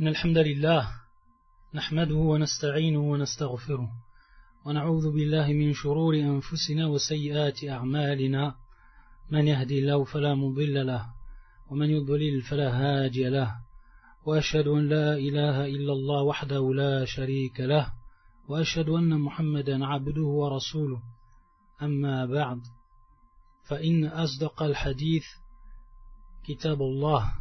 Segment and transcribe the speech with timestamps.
[0.00, 0.88] إن الحمد لله
[1.74, 3.90] نحمده ونستعينه ونستغفره
[4.64, 8.54] ونعوذ بالله من شرور أنفسنا وسيئات أعمالنا.
[9.30, 11.06] من يهدي الله فلا مضل له
[11.70, 13.56] ومن يضلل فلا هادي له.
[14.24, 17.92] وأشهد أن لا إله إلا الله وحده لا شريك له
[18.48, 21.02] وأشهد أن محمدا عبده ورسوله.
[21.82, 22.60] أما بعد
[23.68, 25.24] فإن أصدق الحديث
[26.44, 27.32] كتاب الله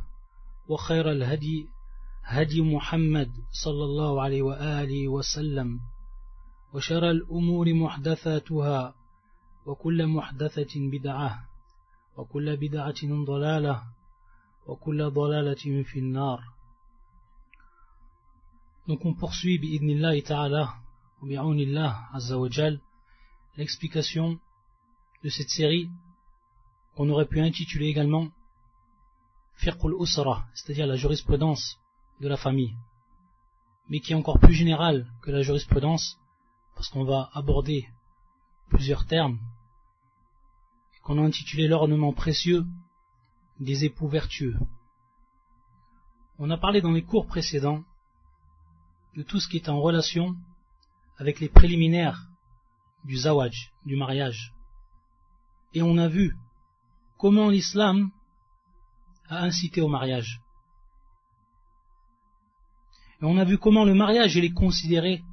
[0.67, 1.69] وخير الهدي
[2.23, 5.79] هدي محمد صلى الله عليه وآله وسلم
[6.73, 8.95] وشر الأمور محدثاتها
[9.65, 11.45] وكل محدثة بدعة
[12.17, 13.83] وكل بدعة ضلالة
[14.67, 16.43] وكل ضلالة في النار.
[18.87, 19.13] Donc on
[19.61, 20.67] بإذن الله تعالى
[21.23, 22.79] وبعون الله عز وجل
[23.57, 24.39] l'explication
[25.23, 25.89] de cette série
[26.95, 28.29] qu'on aurait pu intituler également
[29.55, 31.80] Firqul Usra, c'est-à-dire la jurisprudence
[32.21, 32.75] de la famille,
[33.89, 36.17] mais qui est encore plus générale que la jurisprudence,
[36.75, 37.89] parce qu'on va aborder
[38.69, 39.39] plusieurs termes,
[41.03, 42.63] qu'on a intitulé l'ornement précieux
[43.59, 44.55] des époux vertueux.
[46.37, 47.83] On a parlé dans les cours précédents
[49.15, 50.35] de tout ce qui est en relation
[51.17, 52.27] avec les préliminaires
[53.03, 54.53] du zawaj, du mariage.
[55.73, 56.37] Et on a vu
[57.17, 58.11] comment l'islam
[59.27, 60.39] a incité au mariage.
[63.21, 65.23] Et on a vu comment le mariage est considéré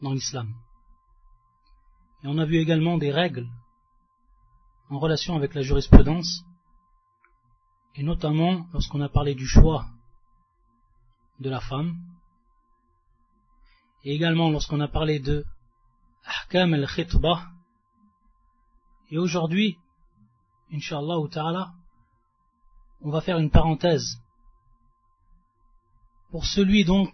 [0.00, 0.54] dans l'islam.
[2.22, 3.46] Et on a vu également des règles
[4.88, 6.44] en relation avec la jurisprudence,
[7.94, 9.86] et notamment lorsqu'on a parlé du choix
[11.40, 11.98] de la femme,
[14.04, 15.44] et également lorsqu'on a parlé de
[16.24, 17.42] Ahkam al-Khitbah,
[19.10, 19.76] et aujourd'hui,
[20.72, 21.72] Inch'Allah ta'ala,
[23.02, 24.18] on va faire une parenthèse
[26.30, 27.12] pour celui donc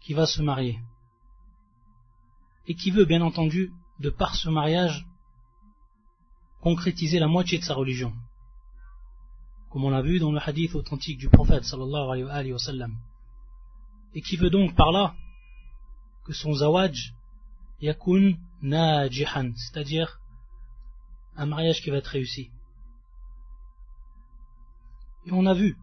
[0.00, 0.78] qui va se marier.
[2.66, 5.06] Et qui veut bien entendu de par ce mariage
[6.60, 8.12] concrétiser la moitié de sa religion.
[9.70, 12.98] Comme on l'a vu dans le hadith authentique du prophète sallallahu alayhi wa sallam.
[14.14, 15.14] Et qui veut donc par là
[16.24, 17.14] que son zawaj
[17.80, 20.20] yakun najihan c'est-à-dire
[21.36, 22.50] un mariage qui va être réussi.
[25.26, 25.76] Et on a vu.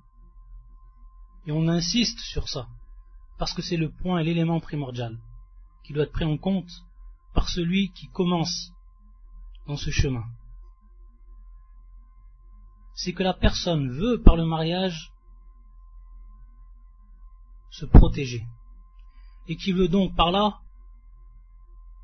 [1.48, 2.68] Et on insiste sur ça.
[3.40, 5.18] Parce que c'est le point et l'élément primordial
[5.84, 6.70] qui doit être pris en compte
[7.34, 8.74] par celui qui commence
[9.68, 10.26] dans ce chemin.
[12.96, 15.14] C'est que la personne veut par le mariage
[17.70, 18.44] se protéger.
[19.48, 20.60] Et qui veut donc par là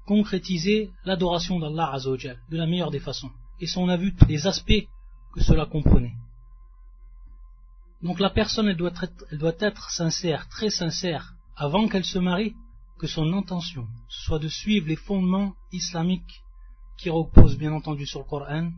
[0.06, 3.32] concrétiser l'adoration d'Allah Azzawajal de la meilleure des façons.
[3.60, 4.88] Et ça on a vu tous les aspects
[5.34, 6.16] que cela comprenait.
[8.04, 12.54] Donc la personne, elle doit, être, doit être sincère, très sincère, avant qu'elle se marie,
[13.00, 16.44] que son intention soit de suivre les fondements islamiques
[16.98, 18.72] qui reposent bien entendu sur le Coran,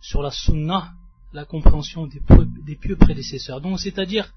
[0.00, 0.92] sur la Sunnah,
[1.32, 2.20] la compréhension des,
[2.64, 3.62] des pieux prédécesseurs.
[3.62, 4.32] Donc c'est-à-dire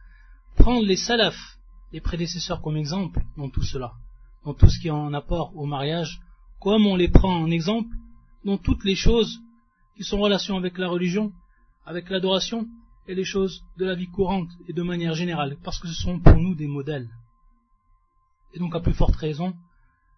[0.55, 1.57] prendre les salafs,
[1.91, 3.91] les prédécesseurs comme exemple dans tout cela,
[4.45, 6.21] dans tout ce qui est en apport au mariage,
[6.59, 7.93] comme on les prend en exemple
[8.45, 9.39] dans toutes les choses
[9.97, 11.33] qui sont en relation avec la religion,
[11.85, 12.67] avec l'adoration,
[13.09, 16.19] et les choses de la vie courante et de manière générale, parce que ce sont
[16.19, 17.09] pour nous des modèles.
[18.53, 19.55] Et donc à plus forte raison,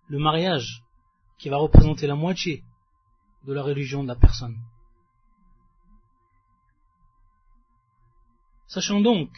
[0.09, 0.84] le mariage,
[1.38, 2.66] qui va représenter la moitié
[3.47, 4.57] de la religion de la personne.
[8.68, 9.29] Sachant donc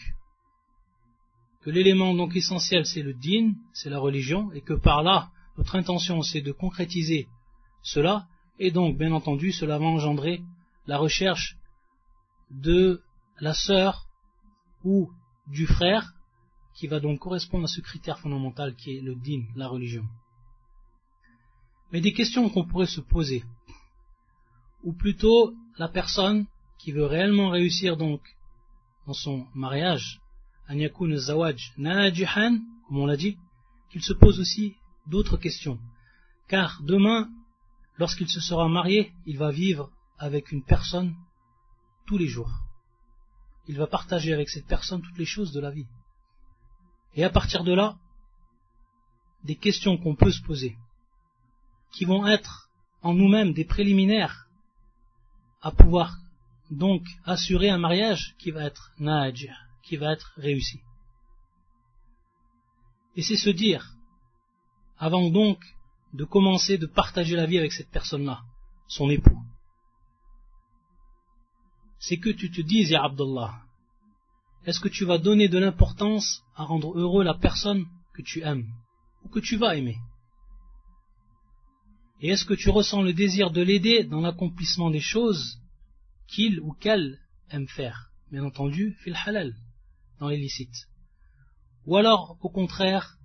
[1.61, 5.75] que l'élément donc essentiel c'est le din, c'est la religion, et que par là, notre
[5.75, 7.27] intention c'est de concrétiser
[7.83, 8.27] cela,
[8.57, 10.41] et donc bien entendu cela va engendrer
[10.87, 11.55] la recherche
[12.49, 13.03] de
[13.43, 14.07] la sœur
[14.85, 15.11] ou
[15.47, 16.13] du frère
[16.73, 20.05] qui va donc correspondre à ce critère fondamental qui est le din, la religion.
[21.91, 23.43] Mais des questions qu'on pourrait se poser,
[24.81, 26.45] ou plutôt la personne
[26.79, 28.21] qui veut réellement réussir donc
[29.07, 30.21] dans son mariage,
[30.69, 33.37] Anyakun Zawaj Najihan, comme on l'a dit,
[33.91, 35.79] qu'il se pose aussi d'autres questions.
[36.47, 37.29] Car demain,
[37.97, 41.13] lorsqu'il se sera marié, il va vivre avec une personne
[42.05, 42.49] tous les jours
[43.67, 45.87] il va partager avec cette personne toutes les choses de la vie.
[47.15, 47.97] Et à partir de là,
[49.43, 50.77] des questions qu'on peut se poser,
[51.91, 52.69] qui vont être
[53.01, 54.47] en nous-mêmes des préliminaires
[55.61, 56.17] à pouvoir
[56.71, 59.49] donc assurer un mariage qui va être naj,
[59.83, 60.81] qui va être réussi.
[63.15, 63.93] Et c'est se dire,
[64.97, 65.59] avant donc
[66.13, 68.41] de commencer de partager la vie avec cette personne-là,
[68.87, 69.41] son époux,
[72.05, 73.61] c'est que tu te dises, Ya Abdullah,
[74.65, 78.67] est-ce que tu vas donner de l'importance à rendre heureux la personne que tu aimes
[79.23, 79.95] ou que tu vas aimer?
[82.19, 85.61] Et est-ce que tu ressens le désir de l'aider dans l'accomplissement des choses
[86.27, 87.19] qu'il ou qu'elle
[87.49, 88.11] aime faire?
[88.31, 89.55] Bien entendu, fil halal,
[90.19, 90.75] dans l'illicite.
[91.85, 93.17] Ou alors, au contraire,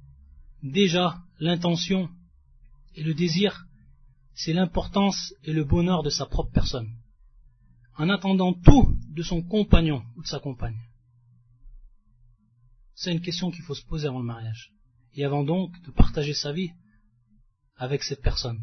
[0.62, 2.10] déjà l'intention
[2.94, 3.64] et le désir,
[4.34, 6.92] c'est l'importance et le bonheur de sa propre personne,
[7.98, 10.78] en attendant tout de son compagnon ou de sa compagne.
[12.94, 14.72] C'est une question qu'il faut se poser avant le mariage,
[15.14, 16.70] et avant donc de partager sa vie
[17.76, 18.60] avec cette personne.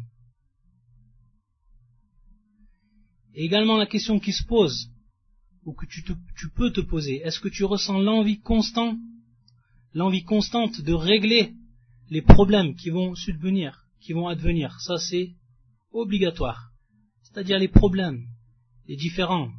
[3.34, 4.90] Et également la question qui se pose,
[5.64, 6.02] ou que tu,
[6.54, 8.98] peux te poser, est-ce que tu ressens l'envie constante,
[9.92, 11.52] l'envie constante de régler
[12.08, 14.80] les problèmes qui vont subvenir, qui vont advenir?
[14.80, 15.34] Ça, c'est
[15.92, 16.70] obligatoire.
[17.22, 18.26] C'est-à-dire les problèmes,
[18.86, 19.50] les différends,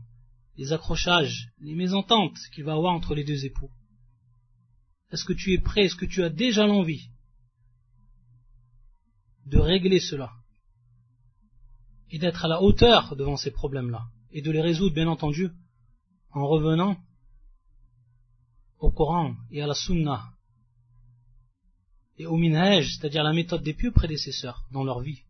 [0.57, 3.71] les accrochages, les mésententes qu'il va avoir entre les deux époux.
[5.11, 7.09] Est-ce que tu es prêt Est-ce que tu as déjà l'envie
[9.45, 10.31] de régler cela
[12.09, 15.49] et d'être à la hauteur devant ces problèmes-là et de les résoudre, bien entendu,
[16.31, 16.97] en revenant
[18.79, 20.33] au Coran et à la Sunna
[22.17, 25.21] et au minhaj, c'est-à-dire la méthode des pieux prédécesseurs dans leur vie.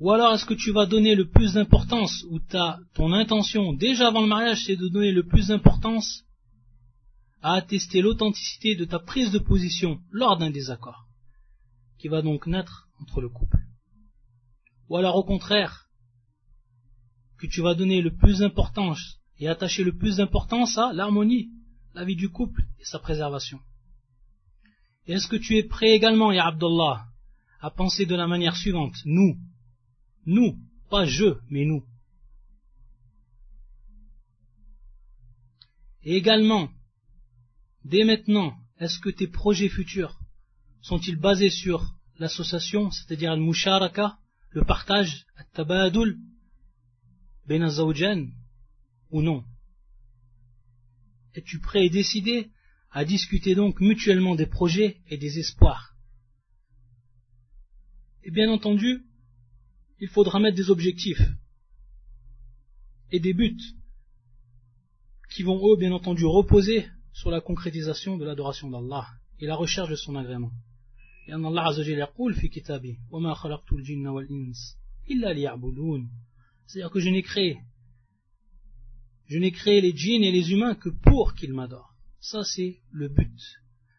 [0.00, 4.08] Ou alors est-ce que tu vas donner le plus d'importance, ou ta, ton intention déjà
[4.08, 6.24] avant le mariage c'est de donner le plus d'importance
[7.42, 11.06] à attester l'authenticité de ta prise de position lors d'un désaccord,
[11.98, 13.58] qui va donc naître entre le couple.
[14.88, 15.86] Ou alors au contraire,
[17.38, 21.50] que tu vas donner le plus d'importance et attacher le plus d'importance à l'harmonie
[21.94, 23.60] la vie du couple et sa préservation.
[25.06, 27.06] Est-ce que tu es prêt également, Ya Abdullah,
[27.60, 28.94] à penser de la manière suivante?
[29.04, 29.36] Nous,
[30.28, 30.58] nous,
[30.90, 31.82] pas je, mais nous.
[36.02, 36.70] Et également,
[37.84, 40.20] dès maintenant, est-ce que tes projets futurs
[40.82, 44.18] sont-ils basés sur l'association, c'est-à-dire le musharaka,
[44.50, 46.18] le partage, le tabadul,
[47.46, 47.66] ben
[49.10, 49.44] ou non?
[51.34, 52.50] Es-tu prêt et décidé
[52.90, 55.94] à discuter donc mutuellement des projets et des espoirs?
[58.24, 59.07] Et bien entendu,
[60.00, 61.22] il faudra mettre des objectifs
[63.10, 63.60] et des buts
[65.34, 69.06] qui vont eux bien entendu reposer sur la concrétisation de l'adoration d'Allah
[69.40, 70.52] et la recherche de son agrément.
[71.26, 71.72] Et Allah
[76.66, 77.58] C'est-à-dire que je n'ai créé
[79.28, 81.94] je n'ai créé les djinns et les humains que pour qu'ils m'adorent.
[82.18, 83.38] Ça, c'est le but.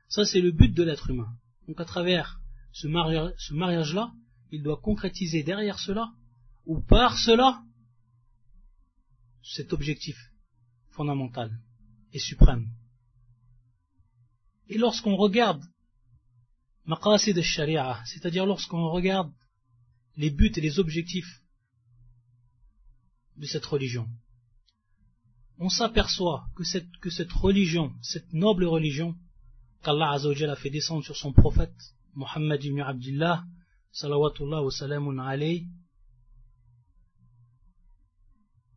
[0.07, 1.29] Ça, c'est le but de l'être humain.
[1.67, 2.41] Donc, à travers
[2.71, 4.11] ce mariage-là,
[4.51, 6.11] il doit concrétiser derrière cela,
[6.65, 7.63] ou par cela,
[9.43, 10.17] cet objectif
[10.89, 11.51] fondamental
[12.13, 12.67] et suprême.
[14.67, 15.63] Et lorsqu'on regarde
[16.85, 19.33] maqasid al-sharia, c'est-à-dire lorsqu'on regarde
[20.17, 21.41] les buts et les objectifs
[23.37, 24.07] de cette religion,
[25.59, 29.15] on s'aperçoit que cette, religion, cette noble religion
[29.83, 31.75] qu'Allah a fait descendre sur son prophète,
[32.15, 33.43] Muhammad ibn Abdullah,
[33.91, 35.67] salawatullah wa salamun alayhi,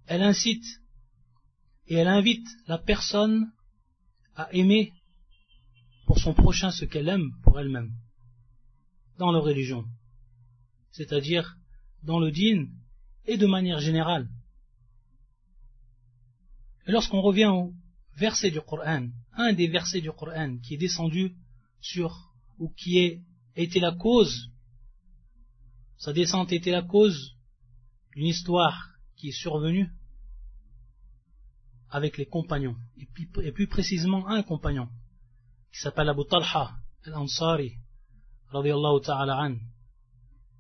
[0.06, 0.64] elle incite
[1.86, 3.52] et elle invite la personne
[4.34, 4.92] à aimer
[6.06, 7.92] pour son prochain ce qu'elle aime pour elle-même,
[9.19, 9.84] dans leur religion,
[10.90, 11.56] c'est-à-dire
[12.02, 12.66] dans le din
[13.24, 14.28] et de manière générale.
[16.86, 17.72] Et lorsqu'on revient au
[18.16, 21.36] verset du Coran, un des versets du Coran qui est descendu
[21.81, 23.22] sur, ou qui
[23.56, 24.51] a été la cause,
[26.01, 27.35] sa descente était la cause
[28.16, 28.77] d'une histoire
[29.16, 29.89] qui est survenue
[31.89, 34.89] avec les compagnons, et, plus précisément un compagnon,
[35.71, 36.71] qui s'appelle Abu Talha
[37.06, 37.73] al-Ansari,
[38.51, 39.56] ta'ala an,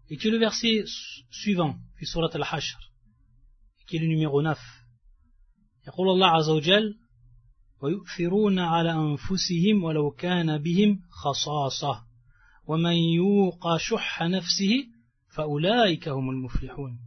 [0.09, 0.85] et qui est le verset
[1.29, 2.77] suivant, fi surat al-Hashr,
[3.87, 4.57] qui est le numéro 9.
[5.87, 6.95] يقول الله عز وجل
[7.81, 12.03] ويؤثرون على أنفسهم ولو كان بهم خصاصة
[12.65, 14.87] ومن يوق شح نفسه
[15.31, 16.99] فأولئك هم المفلحون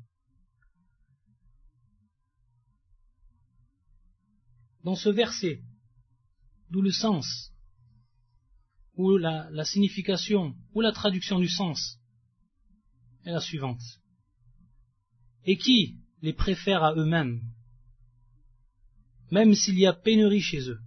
[4.82, 5.62] Dans ce verset,
[6.70, 7.52] d'où le sens,
[8.94, 11.98] ou la, la signification, ou la traduction du sens
[13.26, 13.82] est la suivante.
[15.44, 17.42] Et qui les préfère à eux-mêmes
[19.30, 20.80] même s'il y a pénurie chez eux.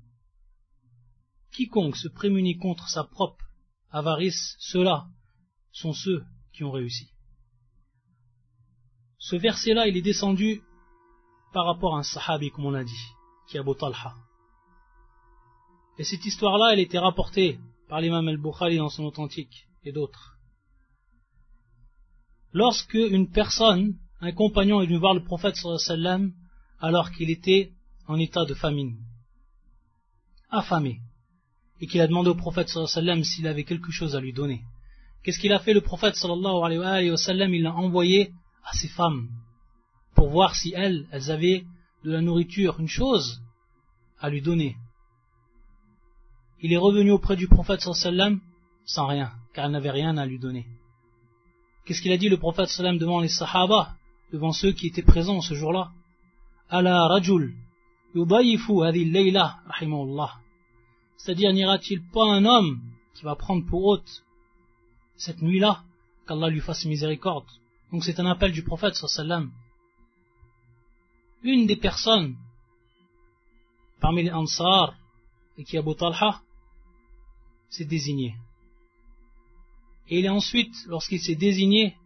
[1.51, 3.45] Quiconque se prémunit contre sa propre
[3.89, 5.07] avarice, ceux-là
[5.71, 7.11] sont ceux qui ont réussi.
[9.18, 10.62] Ce verset-là, il est descendu
[11.52, 13.06] par rapport à un sahabi, comme on a dit,
[13.48, 14.14] qui est Abu Talha.
[15.98, 17.58] Et cette histoire-là, elle était rapportée
[17.88, 20.36] par l'imam al-Bukhari dans son authentique et d'autres.
[22.52, 26.32] Lorsque une personne, un compagnon est venu voir le prophète sallam
[26.78, 27.72] alors qu'il était
[28.06, 28.96] en état de famine,
[30.50, 31.00] affamé,
[31.80, 34.62] et qu'il a demandé au prophète sallam s'il avait quelque chose à lui donner.
[35.22, 37.52] Qu'est-ce qu'il a fait le prophète sallallahu alayhi wa sallam?
[37.54, 38.32] Il l'a envoyé
[38.70, 39.28] à ses femmes
[40.14, 41.64] pour voir si elles, avaient
[42.04, 43.40] de la nourriture, une chose
[44.20, 44.76] à lui donner.
[46.60, 50.66] Il est revenu auprès du prophète sans rien, car elle n'avait rien à lui donner.
[51.84, 53.94] Qu'est-ce qu'il a dit le prophète sallam devant les sahaba,
[54.32, 55.92] devant ceux qui étaient présents ce jour-là?
[56.68, 57.54] Ala rajul
[58.14, 59.60] yubayifu hadil layla
[61.16, 62.80] C'est-à-dire, n'ira-t-il pas un homme
[63.14, 64.24] qui va prendre pour hôte
[65.16, 65.84] cette nuit-là,
[66.26, 67.46] qu'Allah lui fasse miséricorde?
[67.92, 69.50] Donc c'est un appel du prophète sallam.
[71.42, 72.36] Une des personnes
[74.00, 74.94] parmi les Ansar
[75.56, 76.40] et qui Abu Talha
[77.70, 78.34] s'est désigné.
[80.08, 81.96] Et il est ensuite, lorsqu'il s'est désigné,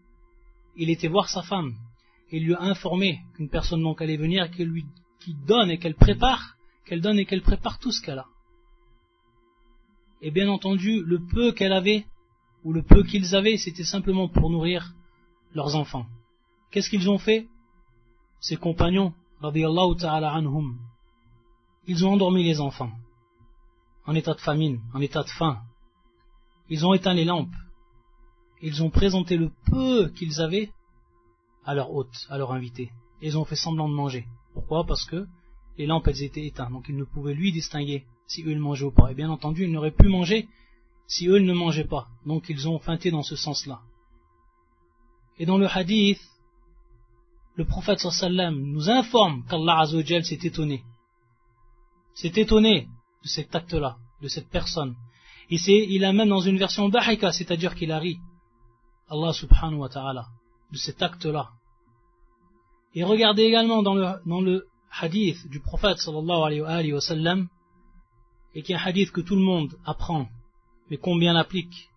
[0.77, 1.75] il était voir sa femme.
[2.31, 4.87] Et il lui a informé qu'une personne donc allait venir, qu'elle lui
[5.47, 8.27] donne et qu'elle prépare, qu'elle donne et qu'elle prépare tout ce qu'elle a.
[10.21, 12.07] Et bien entendu, le peu qu'elle avait,
[12.65, 14.95] ou le peu qu'ils avaient, c'était simplement pour nourrir
[15.55, 16.07] leurs enfants.
[16.71, 17.49] Qu'est-ce qu'ils ont fait?
[18.41, 20.79] Ses compagnons, radiallahu ta'ala anhum,
[21.87, 22.93] ils ont endormi les enfants,
[24.07, 25.61] en état de famine, en état de faim.
[26.69, 27.55] Ils ont éteint les lampes,
[28.63, 30.71] ils ont présenté le peu qu'ils avaient
[31.65, 32.93] à leur hôte, à leur invité.
[33.21, 34.27] Ils ont fait semblant de manger.
[34.55, 34.85] Pourquoi?
[34.85, 35.27] Parce que
[35.79, 38.87] les lampes elles étaient éteintes, donc ils ne pouvaient lui distinguer si eux ils mangeaient
[38.87, 39.11] ou pas.
[39.11, 40.49] Et bien entendu, ils n'auraient pu manger
[41.07, 42.09] si eux ne mangeaient pas.
[42.27, 43.81] Donc ils ont feinté dans ce sens-là.
[45.39, 46.21] Et dans le hadith,
[47.55, 50.85] le prophète sallam nous informe qu'Allah Azzawajal s'est étonné.
[52.15, 52.89] S'est étonné
[53.23, 54.95] de cet acte-là, de cette personne.
[55.51, 58.19] Et il amène dans une version bahika, c'est-à-dire qu'il a ri.
[59.09, 60.27] Allah subhanahu wa ta'ala,
[60.71, 61.51] de cet acte-là.
[62.95, 67.49] Et regardez également dans le, dans le hadith du prophète sallallahu alayhi wa sallam,
[68.55, 70.29] et qui est un hadith que tout le monde apprend,
[70.91, 71.91] mais combien l'applique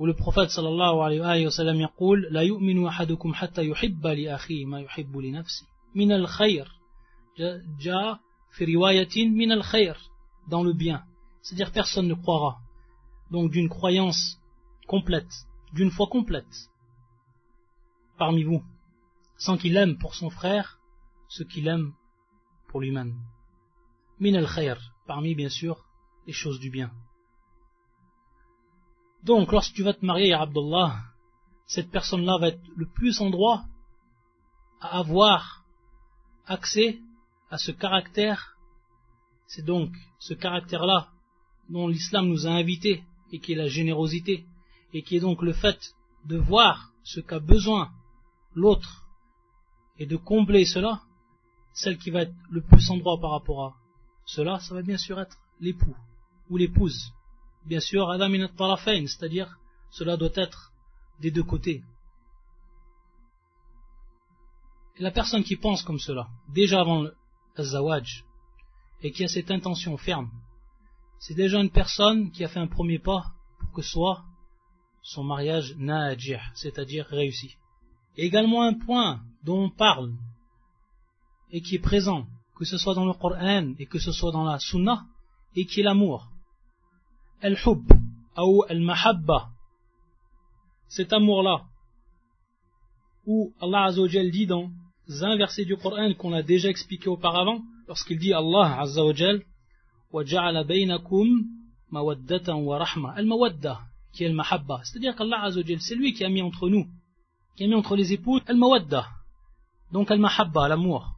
[0.00, 4.80] Où le prophète sallallahu alayhi wa sallam يقول لا يؤمن أحدكم حتى يحب لأخيه ما
[4.80, 6.68] يحب لنفسه من الخير
[7.80, 8.20] جاء
[8.52, 9.96] في رواية من الخير
[10.48, 11.02] dans le bien
[11.42, 12.58] c'est-à-dire personne ne croira
[13.30, 14.38] donc d'une croyance
[14.86, 15.32] complète
[15.72, 16.70] d'une foi complète
[18.16, 18.62] parmi vous,
[19.36, 20.78] sans qu'il aime pour son frère
[21.28, 21.92] ce qu'il aime
[22.68, 23.14] pour lui-même.
[24.20, 25.84] Min al-khayr, parmi bien sûr
[26.26, 26.90] les choses du bien.
[29.23, 30.95] Donc, lorsque tu vas te marier, Abdullah,
[31.65, 33.63] cette personne-là va être le plus en droit
[34.79, 35.63] à avoir
[36.47, 36.99] accès
[37.49, 38.57] à ce caractère.
[39.47, 41.09] C'est donc ce caractère-là
[41.69, 44.45] dont l'islam nous a invités et qui est la générosité
[44.93, 47.91] et qui est donc le fait de voir ce qu'a besoin
[48.53, 49.07] l'autre
[49.97, 51.01] et de combler cela,
[51.73, 53.75] celle qui va être le plus en droit par rapport à
[54.25, 55.95] cela, ça va bien sûr être l'époux
[56.49, 57.13] ou l'épouse.
[57.65, 59.57] Bien sûr, c'est-à-dire
[59.91, 60.71] cela doit être
[61.19, 61.83] des deux côtés.
[64.97, 67.15] Et la personne qui pense comme cela, déjà avant le
[67.59, 68.25] zawaj,
[69.01, 70.29] et qui a cette intention ferme,
[71.19, 73.23] c'est déjà une personne qui a fait un premier pas
[73.59, 74.23] pour que soit
[75.03, 77.57] son mariage najih, c'est-à-dire réussi.
[78.17, 80.13] également un point dont on parle
[81.51, 84.43] et qui est présent, que ce soit dans le Coran et que ce soit dans
[84.43, 85.05] la Sunna,
[85.55, 86.30] et qui est l'amour
[87.42, 87.84] Al-hub,
[88.36, 89.50] ou al-mahabba,
[90.88, 91.64] cet amour-là,
[93.26, 94.70] où Allah Azzawajal dit dans
[95.08, 99.42] un verset du Coran qu'on a déjà expliqué auparavant, lorsqu'il dit Allah Azzawajal,
[100.12, 101.26] وَجَعَلَ بَيْنَكُمْ
[101.90, 103.80] مَوَدَّةً وَرَحْمَةً Al-mawadda,
[104.12, 104.80] qui est le mahabba.
[104.84, 106.86] C'est-à-dire qu'Allah Azzawajal, c'est lui qui a mis entre nous,
[107.56, 109.06] qui a mis entre les époux al-mawadda.
[109.92, 111.12] Donc al-mahabba, l'amour.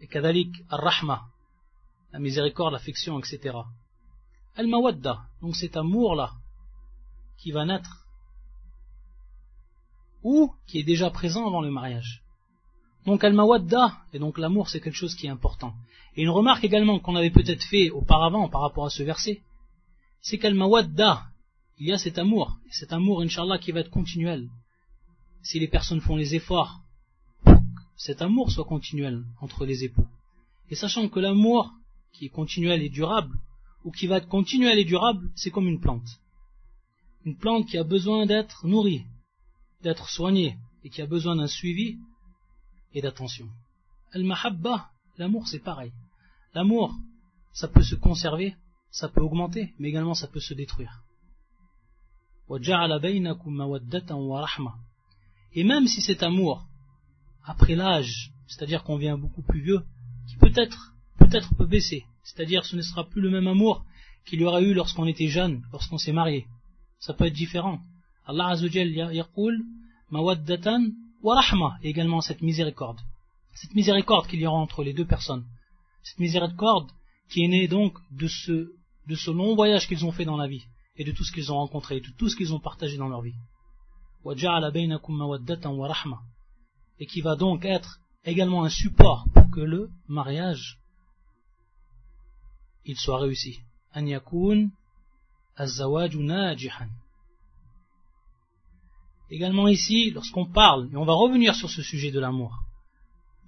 [0.00, 1.22] Et kadalik al-rahma,
[2.12, 3.58] la miséricorde, l'affection, etc.
[4.55, 6.31] Al-mawadda, donc cet amour-là,
[7.37, 8.05] qui va naître,
[10.23, 12.23] ou qui est déjà présent avant le mariage.
[13.05, 15.73] Donc al-mawadda, et donc l'amour c'est quelque chose qui est important.
[16.15, 19.41] Et une remarque également qu'on avait peut-être fait auparavant par rapport à ce verset,
[20.21, 21.27] c'est qu'al-mawadda,
[21.77, 24.49] il y a cet amour, et cet amour, inshallah, qui va être continuel.
[25.43, 26.79] Si les personnes font les efforts
[27.43, 27.59] pour que
[27.97, 30.07] cet amour soit continuel entre les époux.
[30.69, 31.71] Et sachant que l'amour,
[32.13, 33.37] qui est continuel et durable,
[33.85, 36.19] ou qui va être continuel et durable, c'est comme une plante.
[37.23, 39.05] Une plante qui a besoin d'être nourrie,
[39.83, 41.97] d'être soignée, et qui a besoin d'un suivi
[42.93, 43.47] et d'attention.
[44.11, 45.93] Al-mahabba, l'amour c'est pareil.
[46.53, 46.95] L'amour,
[47.53, 48.55] ça peut se conserver,
[48.89, 51.03] ça peut augmenter, mais également ça peut se détruire.
[55.53, 56.67] Et même si cet amour,
[57.43, 59.83] après l'âge, c'est-à-dire qu'on vient beaucoup plus vieux,
[60.27, 63.85] qui peut-être peut-être peut baisser, c'est-à-dire ce ne sera plus le même amour
[64.25, 66.47] qu'il y aura eu lorsqu'on était jeune, lorsqu'on s'est marié.
[66.99, 67.79] Ça peut être différent.
[68.25, 69.63] Allah Azzawajal yaqul
[70.09, 70.91] mawaddatan
[71.21, 72.99] wa rahma, également cette miséricorde.
[73.53, 75.45] Cette miséricorde qu'il y aura entre les deux personnes.
[76.03, 76.89] Cette miséricorde
[77.29, 78.71] qui est née donc de ce,
[79.07, 80.65] de ce long voyage qu'ils ont fait dans la vie
[80.97, 83.21] et de tout ce qu'ils ont rencontré, de tout ce qu'ils ont partagé dans leur
[83.21, 83.35] vie.
[86.99, 90.79] Et qui va donc être également un support pour que le mariage
[92.85, 93.59] il soit réussi.
[93.93, 94.69] An yakun
[99.29, 102.63] Également ici, lorsqu'on parle, et on va revenir sur ce sujet de l'amour,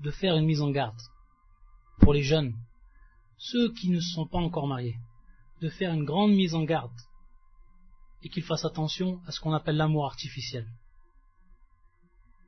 [0.02, 1.00] de faire une mise en garde
[2.00, 2.56] pour les jeunes,
[3.38, 4.98] ceux qui ne sont pas encore mariés,
[5.62, 6.96] de faire une grande mise en garde
[8.24, 10.68] et qu'ils fassent attention à ce qu'on appelle l'amour artificiel.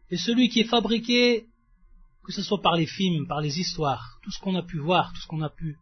[0.09, 1.47] Et celui qui est fabriqué,
[2.23, 5.13] que ce soit par les films, par les histoires, tout ce qu'on a pu voir,
[5.13, 5.77] tout ce qu'on a pu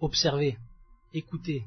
[0.00, 0.58] observer,
[1.12, 1.64] écouter,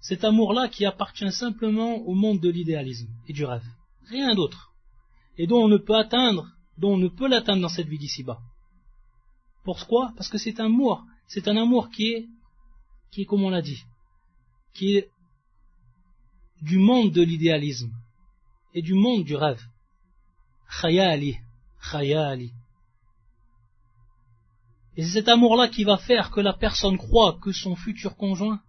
[0.00, 3.66] cet amour-là qui appartient simplement au monde de l'idéalisme et du rêve,
[4.08, 4.72] rien d'autre,
[5.36, 6.48] et dont on ne peut atteindre,
[6.78, 8.40] dont on ne peut l'atteindre dans cette vie d'ici-bas.
[9.64, 10.12] Pourquoi?
[10.16, 12.28] Parce que c'est un amour, c'est un amour qui est,
[13.10, 13.82] qui est comme on l'a dit,
[14.74, 15.10] qui est
[16.62, 17.92] du monde de l'idéalisme
[18.74, 19.62] et du monde du rêve.
[20.80, 21.36] Khayali,
[21.90, 22.52] khayali.
[25.00, 28.60] Et c'est cet amour-là qui va faire que la personne croit que son futur conjoint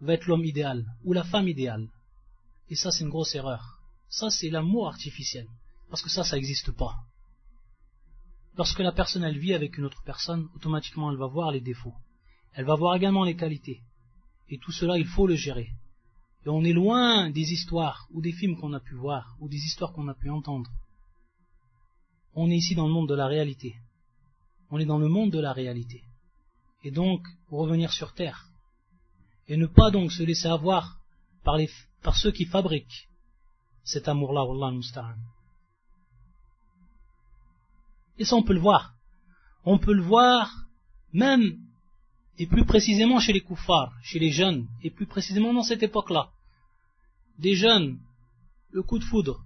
[0.00, 1.88] va être l'homme idéal ou la femme idéale.
[2.70, 3.80] Et ça, c'est une grosse erreur.
[4.08, 5.48] Ça, c'est l'amour artificiel.
[5.90, 6.94] Parce que ça, ça n'existe pas.
[8.56, 11.94] Lorsque la personne, elle vit avec une autre personne, automatiquement, elle va voir les défauts.
[12.54, 13.80] Elle va voir également les qualités.
[14.50, 15.72] Et tout cela, il faut le gérer.
[16.44, 19.64] Et on est loin des histoires ou des films qu'on a pu voir ou des
[19.64, 20.70] histoires qu'on a pu entendre.
[22.36, 23.74] On est ici dans le monde de la réalité.
[24.70, 26.02] On est dans le monde de la réalité.
[26.82, 28.48] Et donc, revenir sur Terre,
[29.48, 30.98] et ne pas donc se laisser avoir
[31.44, 31.70] par, les,
[32.02, 33.08] par ceux qui fabriquent
[33.84, 35.16] cet amour-là, Wallah musta'an.
[38.18, 38.94] Et ça, on peut le voir.
[39.64, 40.66] On peut le voir
[41.12, 41.58] même
[42.38, 46.30] et plus précisément chez les koufars, chez les jeunes, et plus précisément dans cette époque-là.
[47.38, 47.98] Des jeunes,
[48.70, 49.42] le coup de foudre,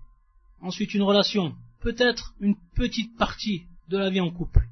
[0.61, 4.67] ensuite une relation, peut-être une petite partie de la vie en couple.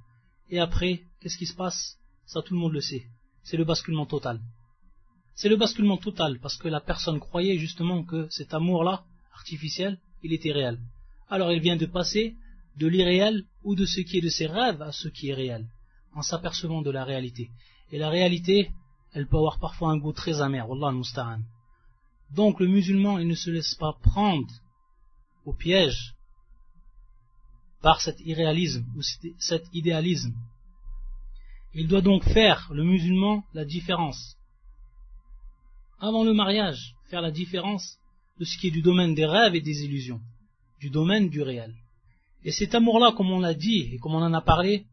[0.51, 1.99] Et après, qu'est-ce qui se passe?
[2.27, 3.07] Ça, tout le monde le sait.
[3.43, 4.41] C'est le basculement total.
[5.35, 10.33] C'est le basculement total parce que la personne croyait justement que cet amour-là, artificiel, il
[10.33, 10.81] était réel.
[11.29, 12.35] Alors il vient de passer
[12.77, 15.69] de l'irréel ou de ce qui est de ses rêves à ce qui est réel,
[16.15, 17.51] en s'apercevant de la réalité.
[17.93, 18.71] Et la réalité,
[19.13, 21.41] elle peut avoir parfois un goût très amer, Wallah al
[22.35, 24.53] Donc le musulman, il ne se laisse pas prendre
[25.45, 26.15] au piège
[27.83, 29.03] par cet irréalisme ou
[29.39, 30.35] cet idéalisme.
[31.75, 34.39] Il doit donc faire, le musulman, la différence
[36.01, 37.99] avant le mariage, faire la différence
[38.39, 40.21] de ce qui est du domaine des rêves et des illusions,
[40.81, 41.75] du domaine du réel.
[42.45, 44.87] Et cet amour-là, comme on l'a dit et comme on en a parlé,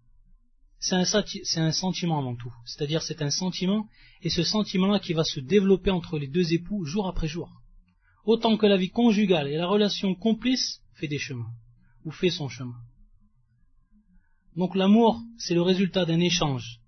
[0.80, 2.54] c'est un, sentiment avant tout.
[2.66, 3.88] C'est-à-dire c'est un sentiment,
[4.22, 7.50] et ce sentiment-là qui va se développer entre les deux époux jour après jour.
[8.26, 11.50] Autant que la vie conjugale et la relation complice fait des chemins,
[12.06, 12.80] ou fait son chemin.
[14.56, 16.80] Donc l'amour, c'est le résultat d'un échange,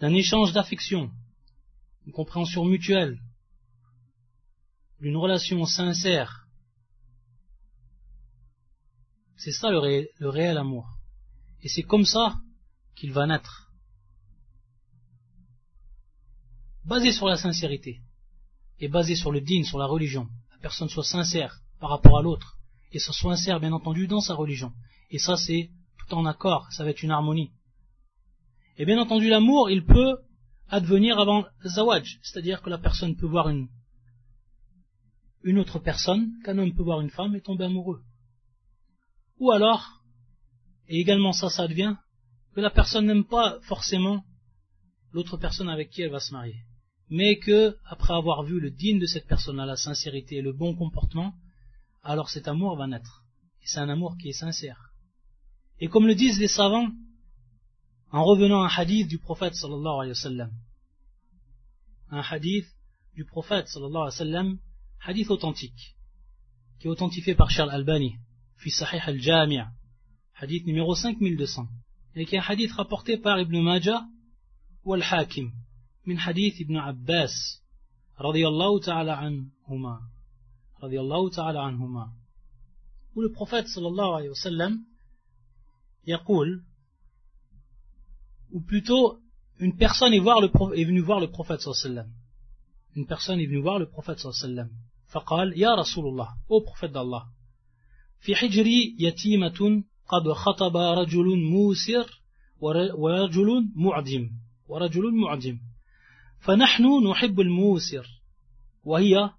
[0.00, 1.10] d'un échange d'affection,
[2.04, 3.18] une compréhension mutuelle,
[5.00, 6.46] d'une relation sincère.
[9.36, 10.98] C'est ça le réel, amour.
[11.62, 12.34] Et c'est comme ça
[12.96, 13.72] qu'il va naître.
[16.84, 18.00] Basé sur la sincérité
[18.80, 20.28] et basé sur le digne, sur la religion.
[20.50, 22.57] La personne soit sincère par rapport à l'autre
[22.92, 24.72] et soit sincère bien entendu dans sa religion.
[25.10, 27.50] Et ça c'est tout en accord, ça va être une harmonie.
[28.76, 30.18] Et bien entendu l'amour, il peut
[30.68, 33.68] advenir avant zawaj, c'est-à-dire que la personne peut voir une,
[35.42, 38.02] une autre personne, qu'un homme peut voir une femme et tomber amoureux.
[39.38, 40.02] Ou alors,
[40.88, 41.96] et également ça, ça advient,
[42.54, 44.24] que la personne n'aime pas forcément
[45.12, 46.60] l'autre personne avec qui elle va se marier,
[47.08, 50.74] mais que, après avoir vu le digne de cette personne-là, la sincérité et le bon
[50.74, 51.34] comportement,
[52.08, 53.22] alors cet amour va naître.
[53.62, 54.94] Et c'est un amour qui est sincère.
[55.78, 56.88] Et comme le disent les savants,
[58.10, 60.52] en revenant à un hadith du prophète sallallahu alayhi wa sallam.
[62.10, 62.66] Un hadith
[63.14, 64.58] du prophète sallallahu alayhi wa sallam,
[65.00, 65.96] hadith authentique,
[66.80, 68.16] qui est authentifié par Charles Albani,
[68.56, 69.60] fi Sahih al-Jami'
[70.40, 71.68] hadith numéro 5200,
[72.14, 74.02] et qui est un hadith rapporté par Ibn Majah
[74.84, 75.52] ou Al-Hakim,
[76.06, 77.60] min hadith Ibn Abbas,
[78.16, 80.00] radiyallahu ta'ala anhuma,
[80.80, 82.10] radiyallahu ta'ala anhuma,
[83.14, 84.84] où le prophète sallallahu alayhi wa sallam,
[86.06, 86.62] yaqul,
[88.52, 89.18] ou plutôt,
[89.58, 92.12] une personne est, voir le, est venue voir le prophète sallallahu alayhi wa sallam,
[92.96, 96.28] une personne est venue voir le prophète sallallahu alayhi wa sallam, فقال يا رسول الله
[96.48, 97.24] ô prophète d'Allah
[98.20, 102.22] في حجري يتيمة قد خطب رجل موسر
[102.60, 104.30] ورجل معدم
[104.68, 105.58] ورجل معدم
[106.40, 108.06] فنحن نحب الموسر
[108.84, 109.30] وهي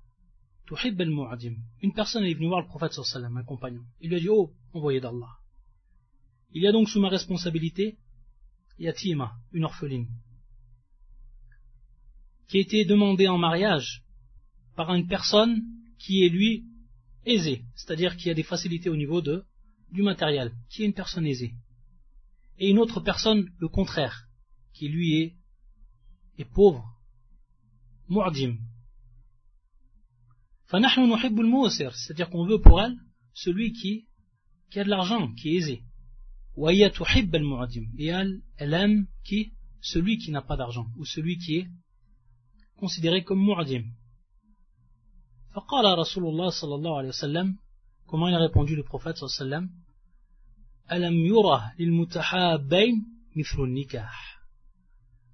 [0.77, 1.55] al-Mu'adim.
[1.81, 3.83] Une personne est venue voir le prophète sallam, un compagnon.
[4.01, 5.39] Il lui a dit, oh, envoyé d'Allah.
[6.51, 7.97] Il y a donc sous ma responsabilité
[8.79, 10.07] Yatima, une orpheline,
[12.47, 14.03] qui a été demandée en mariage
[14.75, 15.61] par une personne
[15.97, 16.65] qui est lui
[17.25, 19.45] aisée, c'est-à-dire qui a des facilités au niveau de,
[19.91, 21.53] du matériel, qui est une personne aisée.
[22.57, 24.27] Et une autre personne, le contraire,
[24.73, 25.35] qui lui est,
[26.37, 26.85] est pauvre,
[28.07, 28.57] mu'adim,
[30.70, 32.96] C'est-à-dire qu'on veut pour elle
[33.32, 34.06] celui qui,
[34.70, 35.82] qui a de l'argent, qui est aisé.
[37.98, 41.68] Et elle, elle aime qui Celui qui n'a pas d'argent, ou celui qui est
[42.76, 43.84] considéré comme mu'adim.
[45.54, 47.56] فقال رسول الله صلى الله عليه وسلم
[48.06, 49.70] comment il a répondu le prophète صلى الله عليه وسلم
[50.92, 54.38] ألم يرى للمتحابين مثل النكاح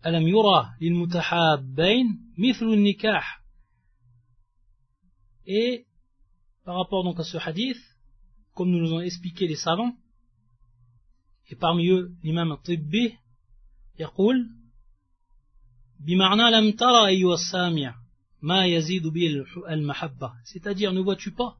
[0.06, 2.06] ألم يرى للمتحابين
[2.38, 3.40] مثل النكاح
[5.46, 5.86] et
[6.64, 7.80] par rapport donc à ce hadith
[8.54, 9.94] comme nous nous ont expliqué les savants
[11.50, 13.18] et parmi eux l'imam الطبي
[13.98, 14.50] يقول
[16.00, 18.00] بمعنى لم ترى أيها السامع
[20.44, 21.58] c'est-à-dire ne vois-tu pas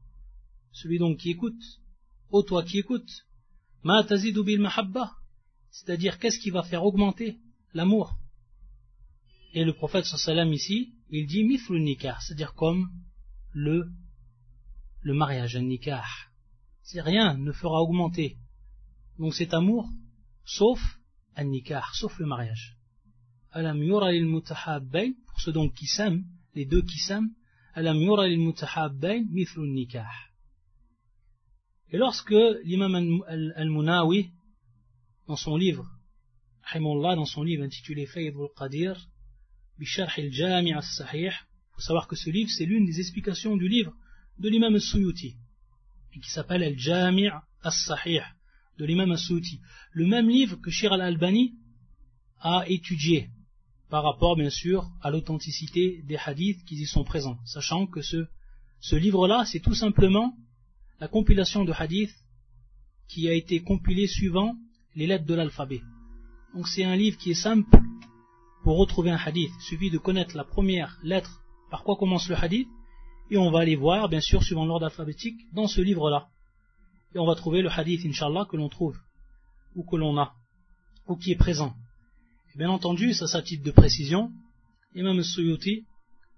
[0.71, 1.61] celui donc qui écoute
[2.31, 3.27] ô toi qui écoutes
[3.83, 4.03] ma
[4.59, 5.11] mahabba
[5.69, 7.37] c'est-à-dire qu'est-ce qui va faire augmenter
[7.75, 8.15] l'amour
[9.53, 12.89] et le prophète sallam ici il dit mithlu nikah c'est-à-dire comme
[13.56, 13.88] le
[15.00, 16.04] le mariage un nikah.
[16.94, 18.36] Rien ne fera augmenter.
[19.18, 19.88] Donc cet amour
[20.44, 20.80] sauf
[21.34, 22.76] un nikah sauf le mariage.
[23.52, 24.10] Alam yura
[25.26, 27.30] pour ceux donc qui s'aiment les deux qui s'aiment,
[27.76, 27.82] et
[31.92, 33.22] lorsque l'imam
[33.56, 34.30] al-Munawi,
[35.28, 35.86] dans son livre,
[36.74, 38.96] dans son livre intitulé Fayyid al-Qadir,
[39.78, 41.32] Bisharh al-Jami' al-Sahih,
[41.76, 43.92] faut savoir que ce livre, c'est l'une des explications du livre
[44.38, 45.36] de l'imam al-Suyuti,
[46.10, 47.28] qui s'appelle al-Jami'
[47.62, 48.22] al-Sahih,
[48.78, 49.60] de l'imam al-Suyuti.
[49.92, 51.54] Le même livre que Shir al-Albani
[52.40, 53.28] a étudié
[53.90, 58.26] par rapport bien sûr à l'authenticité des hadiths qui y sont présents, sachant que ce,
[58.80, 60.34] ce livre-là, c'est tout simplement
[60.98, 62.16] la compilation de hadiths
[63.06, 64.56] qui a été compilée suivant
[64.94, 65.82] les lettres de l'alphabet.
[66.54, 67.78] Donc c'est un livre qui est simple
[68.64, 69.52] pour retrouver un hadith.
[69.58, 72.68] Il suffit de connaître la première lettre par quoi commence le hadith,
[73.30, 76.28] et on va aller voir, bien sûr, suivant l'ordre alphabétique, dans ce livre-là.
[77.14, 78.98] Et on va trouver le hadith, inshallah, que l'on trouve,
[79.74, 80.34] ou que l'on a,
[81.08, 81.74] ou qui est présent.
[82.56, 84.30] Bien entendu, ça c'est de précision,
[84.94, 85.84] Imam Suyuti,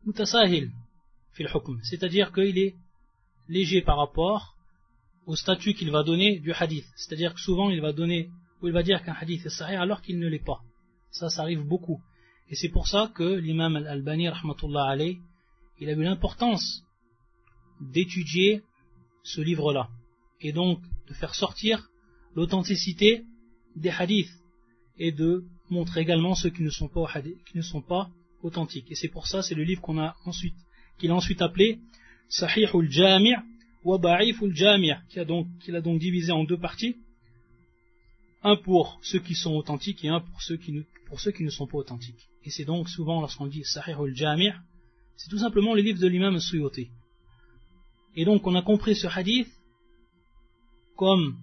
[0.04, 0.72] mutasahil
[1.32, 1.48] fil
[1.84, 2.74] c'est-à-dire qu'il est
[3.48, 4.56] léger par rapport
[5.26, 6.86] au statut qu'il va donner du hadith.
[6.96, 10.02] C'est-à-dire que souvent il va donner, ou il va dire qu'un hadith est sahih alors
[10.02, 10.60] qu'il ne l'est pas.
[11.10, 12.00] Ça, ça arrive beaucoup.
[12.50, 14.96] Et c'est pour ça que l'imam al-Albani, rahmatullah
[15.80, 16.82] il a eu l'importance
[17.80, 18.62] d'étudier
[19.22, 19.88] ce livre-là.
[20.40, 21.88] Et donc de faire sortir
[22.34, 23.24] l'authenticité
[23.76, 24.32] des hadiths
[24.98, 26.88] et de montre également ceux qui ne sont
[27.82, 28.10] pas,
[28.42, 28.90] authentiques.
[28.90, 30.54] Et c'est pour ça, c'est le livre qu'on a ensuite,
[30.98, 31.80] qu'il a ensuite appelé
[32.28, 33.34] Sahihul Jami'
[33.84, 36.96] wa Ba'iful Jami' qui a donc, qu'il a donc divisé en deux parties.
[38.42, 42.28] Un pour ceux qui sont authentiques et un pour ceux qui ne, sont pas authentiques.
[42.44, 44.52] Et c'est donc souvent lorsqu'on dit Sahihul Jami'
[45.16, 46.90] c'est tout simplement le livre de l'imam Suyuti.
[48.14, 49.48] Et donc on a compris ce hadith
[50.96, 51.36] comme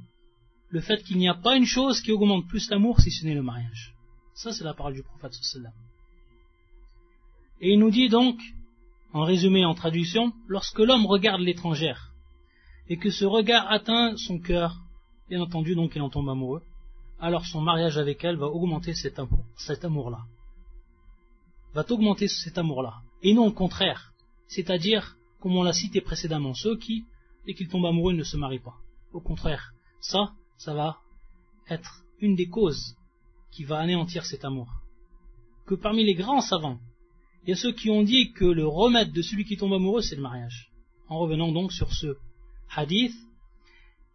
[0.70, 3.34] le fait qu'il n'y a pas une chose qui augmente plus l'amour si ce n'est
[3.34, 3.96] le mariage.
[4.34, 5.32] Ça, c'est la parole du prophète
[7.62, 8.38] Et il nous dit donc,
[9.14, 12.12] en résumé, en traduction, lorsque l'homme regarde l'étrangère,
[12.90, 14.82] et que ce regard atteint son cœur,
[15.30, 16.62] bien entendu donc il en tombe amoureux,
[17.20, 20.26] alors son mariage avec elle va augmenter cet amour, cet amour-là.
[21.74, 23.02] Va augmenter cet amour-là.
[23.22, 24.14] Et non au contraire.
[24.48, 27.06] C'est-à-dire, comme on l'a cité précédemment, ceux qui,
[27.46, 28.76] dès qu'ils tombent amoureux, ne se marient pas.
[29.14, 29.74] Au contraire.
[30.00, 30.98] Ça, ça va
[31.70, 32.96] être une des causes
[33.52, 34.68] qui va anéantir cet amour.
[35.66, 36.80] Que parmi les grands savants,
[37.44, 40.02] il y a ceux qui ont dit que le remède de celui qui tombe amoureux,
[40.02, 40.72] c'est le mariage.
[41.08, 42.18] En revenant donc sur ce
[42.76, 43.16] hadith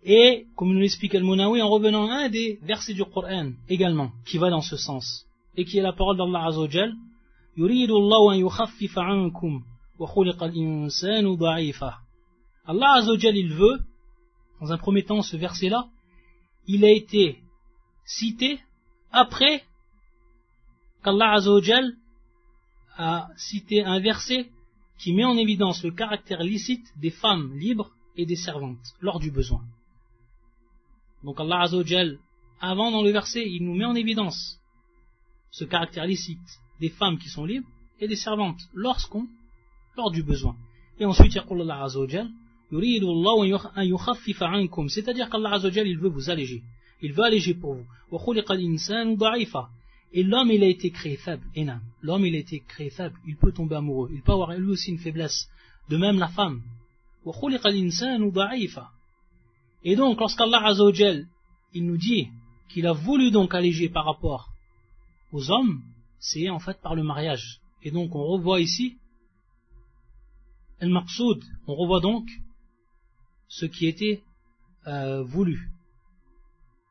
[0.03, 4.37] Et, comme nous l'explique Al-Munawi, en revenant à un des versets du Coran également, qui
[4.37, 5.25] va dans ce sens,
[5.57, 6.93] et qui est la parole d'Allah Azzawajal,
[7.57, 9.63] يريد الله أن يخفف عنكم
[9.99, 11.93] وخلق الإنسان ضعيفا
[12.67, 13.79] Allah Azzawajal, il veut,
[14.59, 15.87] dans un premier temps, ce verset-là,
[16.67, 17.39] il a été
[18.05, 18.59] cité
[19.11, 19.63] après
[21.03, 21.95] qu'Allah Azzawajal
[22.97, 24.49] a cité un verset
[24.97, 29.29] qui met en évidence le caractère licite des femmes libres et des servantes lors du
[29.29, 29.61] besoin.
[31.24, 32.18] Donc Allah Azzawajal,
[32.60, 34.58] avant dans le verset, il nous met en évidence
[35.50, 36.38] ce caractère licite
[36.80, 37.68] des femmes qui sont libres
[38.00, 39.26] et des servantes lorsqu'on,
[39.96, 40.56] lors du besoin.
[40.98, 42.30] Et ensuite, il y Allah Azzawajal,
[44.88, 46.62] c'est-à-dire qu'Allah Azzawajal, il veut vous alléger.
[47.02, 47.86] Il veut alléger pour vous.
[50.12, 51.44] Et l'homme, il a été créé faible.
[52.02, 53.18] L'homme, il a été créé faible.
[53.26, 54.10] Il peut tomber amoureux.
[54.12, 55.48] Il peut avoir lui aussi une faiblesse.
[55.88, 56.62] De même la femme.
[59.82, 61.26] Et donc, lorsqu'Allah Azzawajal,
[61.72, 62.28] il nous dit
[62.68, 64.50] qu'il a voulu donc alléger par rapport
[65.32, 65.82] aux hommes,
[66.18, 67.60] c'est en fait par le mariage.
[67.82, 68.98] Et donc, on revoit ici,
[70.80, 72.28] El-Maqsoud, on revoit donc
[73.48, 74.22] ce qui était
[74.86, 75.70] euh, voulu.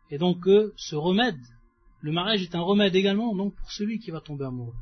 [0.10, 1.40] Et donc, ce remède
[2.02, 4.76] le mariage est un remède également donc pour celui qui va tomber amoureux.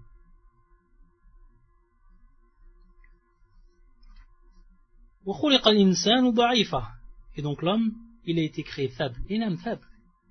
[7.38, 7.94] Et donc l'homme,
[8.26, 9.88] il a été créé faible, énorme faible.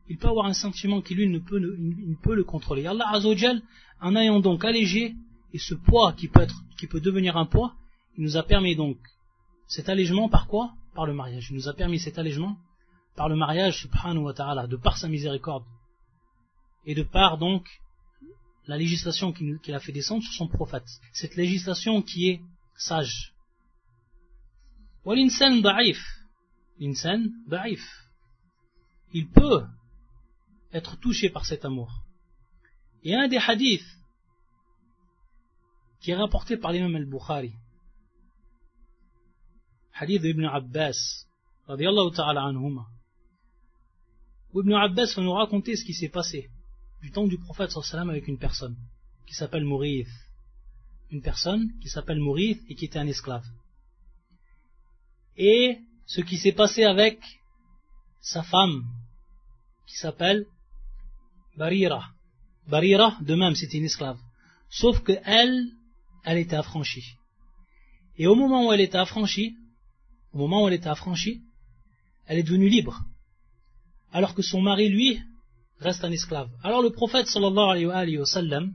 [0.09, 2.87] Il peut avoir un sentiment qui lui ne peut, ne, peut le contrôler.
[2.87, 3.63] Allah Azzawajal,
[4.01, 5.15] en ayant donc allégé,
[5.53, 7.75] et ce poids qui peut, devenir un poids,
[8.17, 8.99] il nous a permis donc
[9.69, 10.75] cet allègement par quoi?
[10.95, 11.49] Par le mariage.
[11.51, 12.57] Il nous a permis cet allègement
[13.17, 15.65] par le mariage, subhanahu wa ta'ala, de par sa miséricorde
[16.85, 17.67] et de par donc
[18.67, 20.87] la législation qu'il a fait descendre sur son prophète.
[21.13, 22.41] Cette législation qui est
[22.77, 23.33] sage.
[25.05, 26.05] Da'if.
[26.79, 27.85] Da'if.
[29.13, 29.65] Il peut
[30.73, 31.91] être touché par cet amour.
[33.03, 33.87] Et un des hadiths
[36.01, 37.53] qui est rapporté par l'imam al-Bukhari,
[39.95, 41.27] hadith d'Ibn Abbas,
[41.67, 42.87] radiallahu ta'ala anhuma,
[44.53, 46.51] où Ibn Abbas va nous raconter ce qui s'est passé
[47.03, 48.77] du temps du prophète sallam avec une personne
[49.27, 50.09] qui s'appelle Mourith.
[51.11, 53.47] Une personne qui s'appelle Mourith et qui était un esclave.
[55.37, 57.19] Et ce qui s'est passé avec
[58.21, 58.85] sa femme
[59.87, 60.47] qui s'appelle
[61.57, 62.05] Barira.
[62.69, 64.19] Barira, de même, c'était une esclave.
[64.71, 65.67] Sauf que elle,
[66.25, 67.15] elle était affranchie.
[68.19, 69.57] Et au moment où elle était affranchie,
[70.33, 71.43] au moment où elle était affranchie,
[72.27, 73.03] elle est devenue libre.
[74.13, 75.21] Alors que son mari, lui,
[75.79, 76.51] reste un esclave.
[76.63, 78.75] Alors le prophète sallallahu alayhi wa sallam,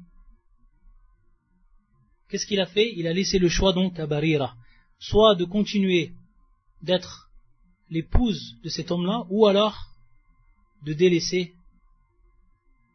[2.30, 2.94] qu'est-ce qu'il a fait?
[2.96, 4.56] Il a laissé le choix donc à Barira,
[5.00, 6.14] soit de continuer
[6.83, 7.31] d'être
[7.91, 9.77] l'épouse de cet homme-là, ou alors
[10.85, 11.55] de délaisser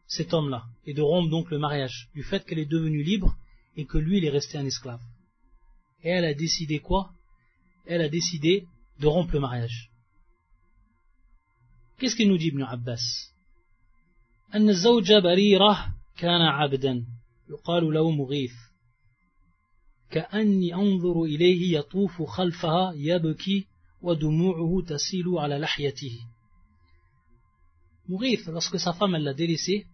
[0.06, 3.34] cet homme-là, et de rompre donc le mariage, du fait qu'elle est devenue libre
[3.76, 5.00] et que lui il est resté un esclave.
[6.02, 7.12] Et elle a décidé quoi
[7.86, 8.66] Elle a décidé
[9.00, 9.90] de rompre le mariage.
[11.98, 13.32] Qu'est-ce qu'il nous dit Ibn Abbas
[14.54, 17.06] أن الزوج بريرة كان عبدا
[17.50, 18.52] يقال له مغيث
[20.10, 23.66] كأني أنظر إليه يطوف خلفها يبكي
[24.02, 26.18] ودموعه تسيل على لحيته
[28.08, 29.86] Mourith, lorsque sa femme elle l'a délaissé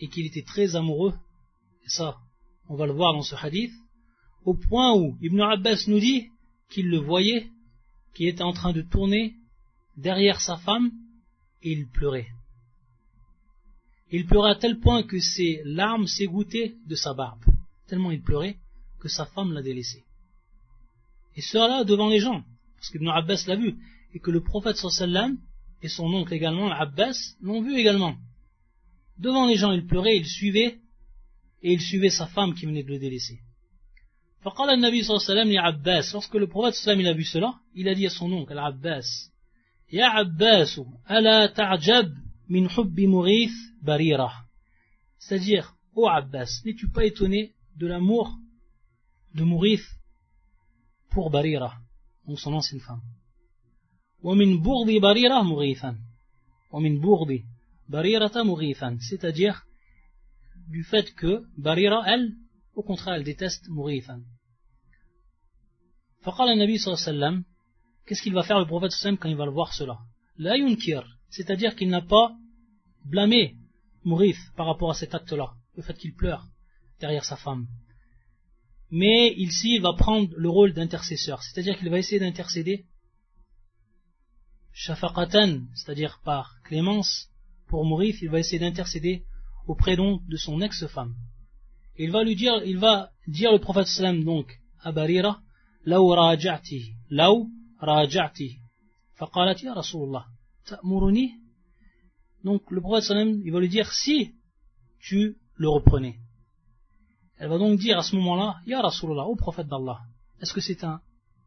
[0.00, 1.14] et qu'il était très amoureux,
[1.84, 2.16] et ça,
[2.68, 3.72] on va le voir dans ce hadith,
[4.44, 6.30] au point où Ibn Abbas nous dit
[6.70, 7.50] qu'il le voyait,
[8.14, 9.34] qu'il était en train de tourner
[9.96, 10.90] derrière sa femme
[11.62, 12.28] et il pleurait.
[14.10, 17.44] Il pleurait à tel point que ses larmes s'égouttaient de sa barbe,
[17.86, 18.58] tellement il pleurait
[19.00, 20.04] que sa femme l'a délaissé.
[21.35, 22.43] Et cela devant les gens,
[22.75, 23.75] parce qu'Ibn Abbas l'a vu,
[24.13, 25.37] et que le prophète sallam
[25.81, 28.15] et son oncle également, Abbas, l'ont vu également.
[29.17, 30.79] Devant les gens, il pleurait, il suivait,
[31.61, 33.39] et il suivait sa femme qui venait de le délaisser.
[34.45, 39.29] lorsque le prophète sallam il a vu cela, il a dit à son oncle, Abbas,
[39.91, 42.11] Ya Abbas, ala ta'jab
[42.49, 44.33] min hubbi Mourith barira.
[45.19, 48.35] C'est-à-dire, ô Abbas, n'es-tu pas étonné de l'amour
[49.35, 49.85] de Mourith
[51.13, 51.77] pour Barira,
[52.27, 53.01] donc son ancienne femme.
[58.99, 59.65] C'est-à-dire
[60.69, 62.33] du fait que Barira, elle,
[62.75, 64.21] au contraire, elle déteste Mughithan.
[66.21, 67.43] Faqal Nabi sallam,
[68.05, 69.99] qu'est-ce qu'il va faire le prophète sallam quand il va le voir cela?
[70.37, 72.35] La yunkir, c'est-à-dire qu'il n'a pas
[73.05, 73.55] blâmé
[74.05, 76.47] Mughith par rapport à cet acte-là, le fait qu'il pleure
[76.99, 77.67] derrière sa femme.
[78.95, 82.85] Mais ici, il va prendre le rôle d'intercesseur, c'est-à-dire qu'il va essayer d'intercéder
[84.71, 87.27] shafaqatan, c'est-à-dire par clémence,
[87.69, 89.23] pour mourir, il va essayer d'intercéder
[89.65, 91.15] auprès donc de son ex-femme.
[91.97, 95.41] Il va lui dire, il va dire le prophète sallam donc à Barira,
[95.85, 97.47] law raja'ti, law
[97.79, 98.59] raja'ti.
[99.15, 100.27] Faqalat ya Rasulullah,
[100.67, 101.31] ta'muruni?
[102.43, 104.35] Donc le prophète sallam, il va lui dire si
[104.99, 106.19] tu le reprenais.
[107.43, 109.99] Elle va donc dire à ce moment-là, ya Rasulullah, au prophète d'Allah,
[110.39, 111.01] est-ce que c'est un,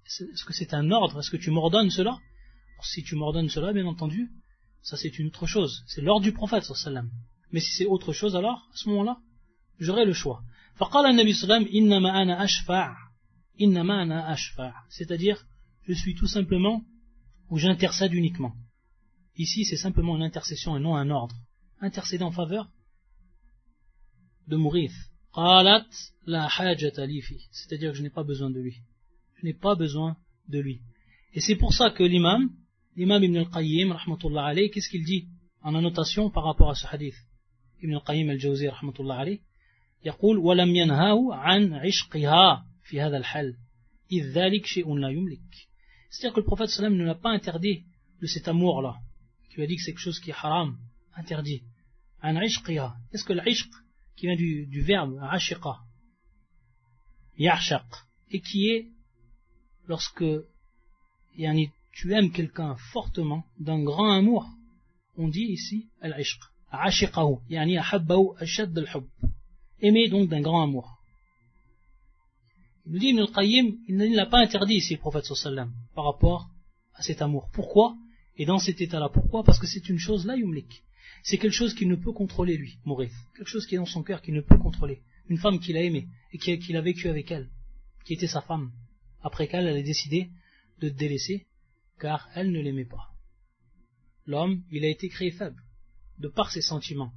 [0.05, 2.19] est-ce que c'est un ordre, est-ce que tu m'ordonnes cela?
[2.83, 4.31] si tu m'ordonnes cela, bien entendu,
[4.83, 5.83] ça c'est une autre chose.
[5.87, 7.11] C'est l'ordre du prophète sallam.
[7.51, 9.17] Mais si c'est autre chose alors, à ce moment-là,
[9.79, 10.43] j'aurai le choix.
[14.91, 15.47] C'est-à-dire,
[15.89, 16.85] je suis tout simplement,
[17.49, 18.55] ou j'intercède uniquement.
[19.37, 21.37] Ici, c'est simplement une intercession et non un ordre.
[21.81, 22.69] Intercéder en faveur
[24.47, 24.93] de mourir.
[27.52, 28.82] C'est-à-dire que je n'ai pas besoin de lui.
[29.38, 30.18] Je n'ai pas besoin
[30.50, 30.82] de lui.
[31.34, 32.50] Et c'est pour ça que l'imam,
[32.96, 33.96] l'imam Ibn al-Qayyim,
[34.74, 35.28] qu'est-ce qu'il dit
[35.62, 37.16] en annotation par rapport à ce hadith
[37.82, 39.42] Ibn al-Qayyim al-Jawzi, rahmatullah alayh,
[40.06, 43.58] يقول ولم ينهاه عن عشقها في هذا الحال
[44.12, 45.68] إذ ذلك شيء لا يملك
[46.10, 47.86] c'est-à-dire que le prophète sallam ne l'a pas interdit
[48.22, 48.96] de cet amour là
[49.50, 50.78] qui lui a dit que c'est quelque chose qui est haram
[51.16, 51.62] interdit
[52.24, 53.70] عن عشقها est-ce que l'ishq
[54.17, 55.79] qui vient du, du verbe ashiqa
[57.39, 57.87] ya'shaq
[58.31, 58.89] et qui est
[59.87, 60.25] lorsque
[61.37, 64.47] yani, tu aimes quelqu'un fortement d'un grand amour
[65.17, 69.07] on dit ici al-ishq ashiqahu yani ahabbahu ashad al-hubb
[69.81, 70.99] aimé donc d'un grand amour.
[72.87, 76.05] Il nous dit Ibn al-Qayyim, il ne l'a pas interdit ici, le prophète sallam, par
[76.05, 76.49] rapport
[76.95, 77.49] à cet amour.
[77.53, 77.97] Pourquoi?
[78.37, 79.43] Et dans cet état-là, pourquoi?
[79.43, 80.85] Parce que c'est une chose là, yumlik.
[81.23, 83.11] C'est quelque chose qu'il ne peut contrôler, lui, mourir.
[83.37, 85.03] Quelque chose qui est dans son cœur qu'il ne peut contrôler.
[85.29, 87.51] Une femme qu'il a aimée et qu'il a vécu avec elle,
[88.05, 88.71] qui était sa femme,
[89.23, 90.31] après qu'elle elle ait décidé
[90.81, 91.47] de délaisser,
[91.99, 93.13] car elle ne l'aimait pas.
[94.27, 95.63] L'homme, il a été créé faible,
[96.19, 97.13] de par ses sentiments,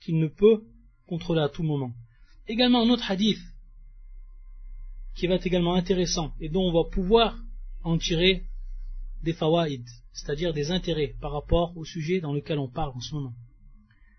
[0.00, 0.64] qu'il ne peut
[1.06, 1.92] contrôler à tout moment.
[2.48, 3.40] Également un autre hadith
[5.14, 7.38] qui va être également intéressant et dont on va pouvoir
[7.84, 8.44] en tirer
[9.22, 13.14] des fawaïd, c'est-à-dire des intérêts par rapport au sujet dans lequel on parle en ce
[13.14, 13.34] moment.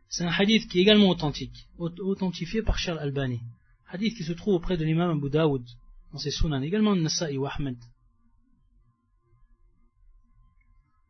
[0.09, 3.41] C'est un hadith qui est également authentique, authentifié par Charles Albani.
[3.89, 5.65] Hadith qui se trouve auprès de l'imam Abu Daoud
[6.11, 7.77] dans ses sunan, également Nasa'i ou Ahmed.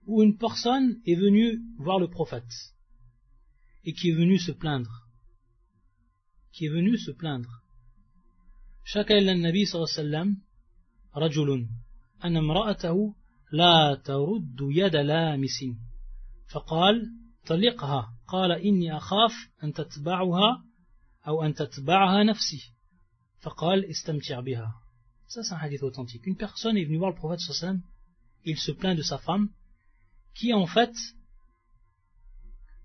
[0.05, 2.73] Où une personne est venue voir le prophète
[3.85, 5.07] et qui est venue se plaindre.
[6.51, 7.61] Qui est venue se plaindre.
[8.95, 10.37] Nabi sallallahu alayhi wa sallam,
[11.13, 11.67] rajulun,
[13.52, 15.64] لا ترد يد لامس
[16.52, 17.12] فقال
[17.46, 19.32] طلقها قال إني أخاف
[19.64, 20.64] أن تتبعها
[21.26, 22.72] أو أن تتبعها نفسي
[23.40, 24.74] فقال استمتع بها
[25.28, 26.26] Ça, c'est un hadith authentique.
[26.26, 27.82] Une personne est venue voir le prophète sallam,
[28.46, 29.50] il se plaint de sa femme,
[30.34, 30.94] qui en fait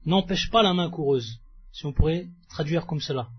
[0.05, 1.39] n'empêche pas la main coureuse,
[1.71, 3.29] si on pourrait traduire comme cela.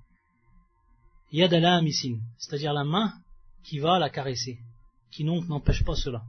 [1.33, 3.13] yadala misin, c'est-à-dire la main
[3.63, 4.59] qui va la caresser,
[5.11, 6.23] qui donc n'empêche pas cela.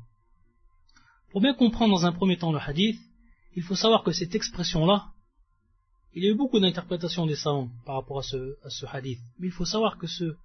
[1.30, 2.98] Pour bien comprendre dans un premier temps le hadith,
[3.54, 5.06] il faut savoir que cette expression-là,
[6.14, 9.52] il y a eu beaucoup d'interprétations des savants par rapport à ce, hadith, mais il
[9.52, 10.36] faut savoir que ce,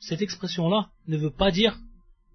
[0.00, 1.78] cette expression-là ne veut pas dire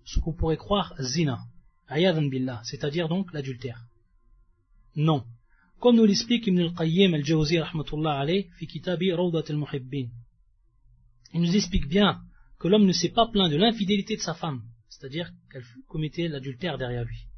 [0.06, 1.40] ce qu'on pourrait croire zina,
[1.88, 3.84] ayadan billah, c'est-à-dire donc l'adultère.
[4.96, 5.24] Non.
[5.80, 10.08] Comme nous l'explique Ibn al-Qayyim al-Jawzi rahmatullah alayh fi kitabi Rawdat al-Muhibbin
[11.34, 12.22] il nous explique bien
[12.60, 16.78] que l'homme ne s'est pas plaint de l'infidélité de sa femme, c'est-à-dire qu'elle commettait l'adultère
[16.78, 17.29] derrière lui.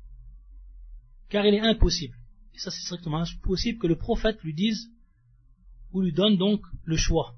[1.31, 2.15] Car il est impossible,
[2.53, 4.89] et ça c'est strictement impossible, que le prophète lui dise,
[5.91, 7.35] ou lui donne donc le choix,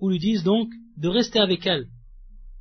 [0.00, 1.86] ou lui dise donc de rester avec elle,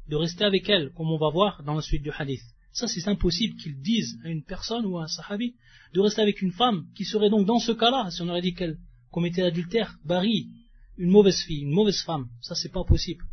[0.10, 2.44] de rester avec elle, comme on va voir dans la suite du hadith.
[2.74, 5.56] Ça c'est impossible qu'il dise à une personne ou à un sahabi
[5.94, 8.54] de rester avec une femme qui serait donc dans ce cas-là, si on aurait dit
[8.54, 8.78] qu'elle
[9.10, 10.50] commettait l'adultère, bari,
[10.98, 12.28] une mauvaise fille, une mauvaise femme.
[12.42, 13.24] Ça, c'est pas possible.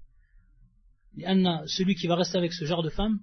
[1.16, 3.18] Celui qui va rester avec ce genre de femme,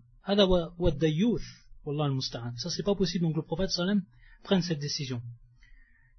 [1.83, 3.25] ça, c'est pas possible.
[3.25, 4.03] Donc, le prophète sallam
[4.43, 5.21] prenne cette décision.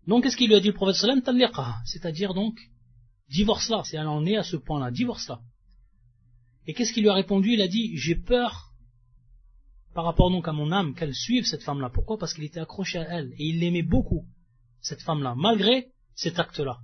[0.07, 1.23] Donc, qu'est-ce qu'il lui a dit le prophète sallam?
[1.85, 2.59] C'est-à-dire, donc,
[3.31, 3.83] divorce-la.
[3.85, 4.91] C'est en est à ce point-là.
[4.91, 5.41] Divorce-la.
[6.67, 7.55] Et qu'est-ce qu'il lui a répondu?
[7.55, 8.73] Il a dit, j'ai peur
[9.95, 11.91] par rapport donc à mon âme qu'elle suive cette femme-là.
[11.91, 12.19] Pourquoi?
[12.19, 13.33] Parce qu'il était accroché à elle.
[13.39, 14.27] Et il l'aimait beaucoup,
[14.81, 16.79] cette femme-là, malgré cet acte-là.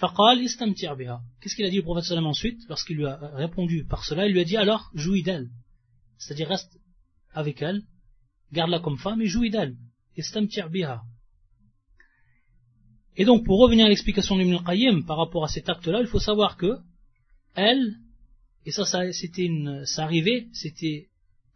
[0.00, 2.60] Qu'est-ce qu'il a dit au prophète sallam ensuite?
[2.68, 5.50] Lorsqu'il lui a répondu par cela, il lui a dit alors jouis d'elle.
[6.16, 6.79] C'est-à-dire reste
[7.32, 7.82] avec elle,
[8.52, 9.76] garde-la comme femme et jouis d'elle.
[13.16, 16.20] Et donc pour revenir à l'explication d'Ibn Qayyim par rapport à cet acte-là, il faut
[16.20, 16.78] savoir que
[17.54, 17.96] elle,
[18.64, 21.08] et ça, ça c'était une, ça arrivait, c'était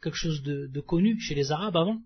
[0.03, 2.01] quelque chose de, de connu chez les Arabes avant,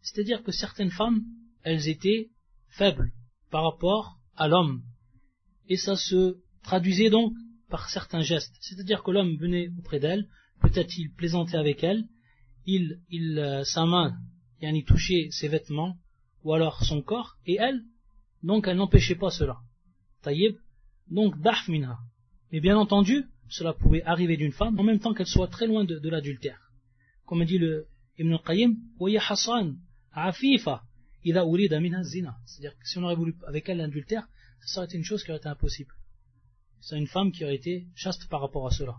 [0.00, 1.22] C'est-à-dire que certaines femmes,
[1.62, 2.30] elles étaient
[2.68, 3.12] faibles
[3.50, 4.82] par rapport à l'homme.
[5.68, 7.32] Et ça se traduisait donc
[7.68, 8.54] par certains gestes.
[8.60, 10.28] C'est-à-dire que l'homme venait auprès d'elle,
[10.60, 12.04] peut-être il plaisantait avec elle,
[12.66, 14.16] il, il euh, sa main,
[14.60, 15.96] il y touchait ses vêtements,
[16.42, 17.82] ou alors son corps, et elle,
[18.42, 19.58] donc elle n'empêchait pas cela.
[20.22, 20.56] Taïb,
[21.08, 21.98] donc daf minha.
[22.52, 25.84] Mais bien entendu, cela pouvait arriver d'une femme en même temps qu'elle soit très loin
[25.84, 26.70] de, l'adultère.
[27.26, 27.86] Comme dit le
[28.18, 28.76] Ibn al-Qayyim,
[30.12, 30.82] afifa
[31.22, 34.26] C'est-à-dire que si on aurait voulu avec elle l'adultère,
[34.66, 35.92] ça aurait été une chose qui aurait été impossible.
[36.80, 38.96] C'est une femme qui aurait été chaste par rapport à cela.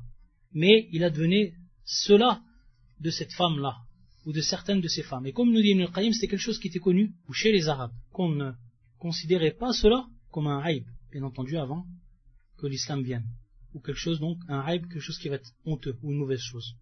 [0.52, 1.54] Mais il advenait
[1.84, 2.42] cela
[3.00, 3.78] de cette femme-là,
[4.26, 5.26] ou de certaines de ces femmes.
[5.26, 7.94] Et comme nous dit Ibn al-Qayyim, c'était quelque chose qui était connu chez les Arabes,
[8.12, 8.52] qu'on ne
[8.98, 11.86] considérait pas cela comme un haïb, bien entendu avant
[12.58, 13.28] que l'islam vienne
[13.76, 16.40] ou quelque chose donc, un haïb, quelque chose qui va être honteux, ou une mauvaise
[16.40, 16.76] chose.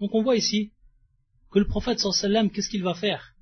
[0.00, 0.72] Donc on voit ici
[1.50, 3.34] que le prophète sallam, qu'est-ce qu'il va faire?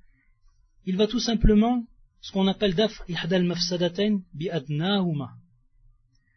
[0.85, 1.85] Il va tout simplement,
[2.21, 4.49] ce qu'on appelle daf ihdal mafsadatain bi.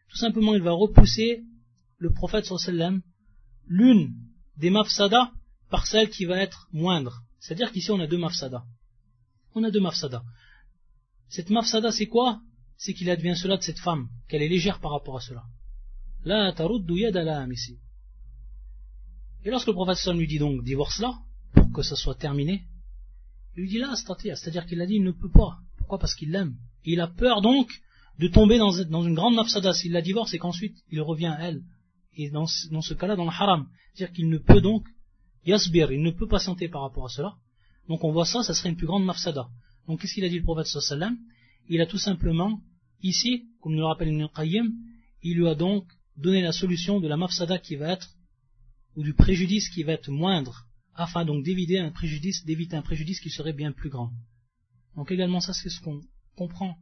[0.09, 1.43] Tout simplement, il va repousser
[1.97, 3.01] le prophète sallam
[3.67, 4.15] l'une
[4.57, 5.31] des mafsadas
[5.69, 7.21] par celle qui va être moindre.
[7.39, 8.63] C'est-à-dire qu'ici on a deux mafsadas.
[9.55, 10.23] On a deux mafsadas.
[11.29, 12.41] Cette mafsada c'est quoi?
[12.77, 15.43] C'est qu'il advient cela de cette femme, qu'elle est légère par rapport à cela.
[16.23, 16.53] La
[17.51, 17.79] ici.
[19.43, 21.13] Et lorsque le prophète lui dit donc divorce-la,
[21.53, 22.65] pour que ça soit terminé,
[23.55, 25.59] il lui dit là, c'est-à-dire qu'il a dit il ne peut pas.
[25.77, 25.97] Pourquoi?
[25.97, 26.55] Parce qu'il l'aime.
[26.83, 27.69] il a peur donc
[28.19, 31.63] de tomber dans, une grande nafsada s'il la divorce et qu'ensuite il revient à elle.
[32.15, 33.67] Et dans, ce cas-là, dans le haram.
[33.93, 34.85] C'est-à-dire qu'il ne peut donc,
[35.45, 37.35] yasbir, il ne peut patienter par rapport à cela.
[37.87, 39.49] Donc on voit ça, ça serait une plus grande nafsada.
[39.87, 41.17] Donc qu'est-ce qu'il a dit le prophète sallam?
[41.67, 42.61] Il a tout simplement,
[43.01, 44.27] ici, comme nous le rappelle Ibn
[45.21, 45.85] il lui a donc
[46.17, 48.09] donner la solution de la mafsada qui va être,
[48.95, 50.65] ou du préjudice qui va être moindre,
[50.95, 54.11] afin donc d'éviter un préjudice, d'éviter un préjudice qui serait bien plus grand.
[54.95, 56.01] Donc également ça c'est ce qu'on
[56.35, 56.77] comprend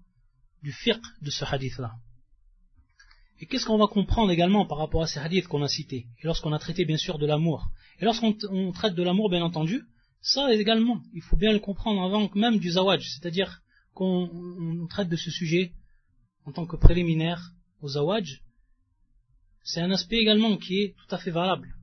[0.63, 1.95] du fiqh de ce hadith-là.
[3.39, 6.25] Et qu'est-ce qu'on va comprendre également par rapport à ces hadiths qu'on a cités, et
[6.25, 7.69] lorsqu'on a traité bien sûr de l'amour.
[7.99, 8.33] Et lorsqu'on
[8.71, 9.83] traite de l'amour, bien entendu,
[10.21, 13.61] ça également, il faut bien le comprendre avant même du zawaj, c'est-à-dire
[13.93, 15.71] qu'on traite de ce sujet
[16.45, 18.41] en tant que préliminaire au zawaj,
[19.63, 21.75] c'est un aspect également qui est tout à fait valable.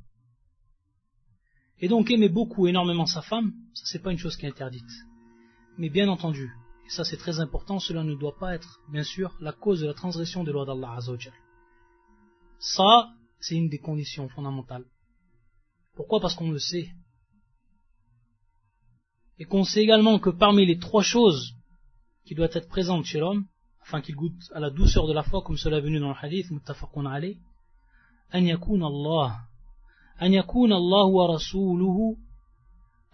[1.81, 4.83] Et donc aimer beaucoup, énormément sa femme, ça c'est pas une chose qui est interdite.
[5.79, 6.51] Mais bien entendu,
[6.87, 9.87] et ça c'est très important, cela ne doit pas être, bien sûr, la cause de
[9.87, 11.33] la transgression des lois d'Allah Azzawajal.
[12.60, 13.10] Ça,
[13.40, 14.86] c'est une des conditions fondamentales.
[15.96, 16.90] Pourquoi Parce qu'on le sait.
[19.38, 21.56] Et qu'on sait également que parmi les trois choses
[22.26, 23.46] qui doivent être présentes chez l'homme,
[23.82, 26.16] afin qu'il goûte à la douceur de la foi, comme cela est venu dans le
[26.22, 27.38] hadith, muttafaqun alayh,
[28.36, 29.40] أن يكون الله
[30.22, 32.18] أن يكون الله ورسوله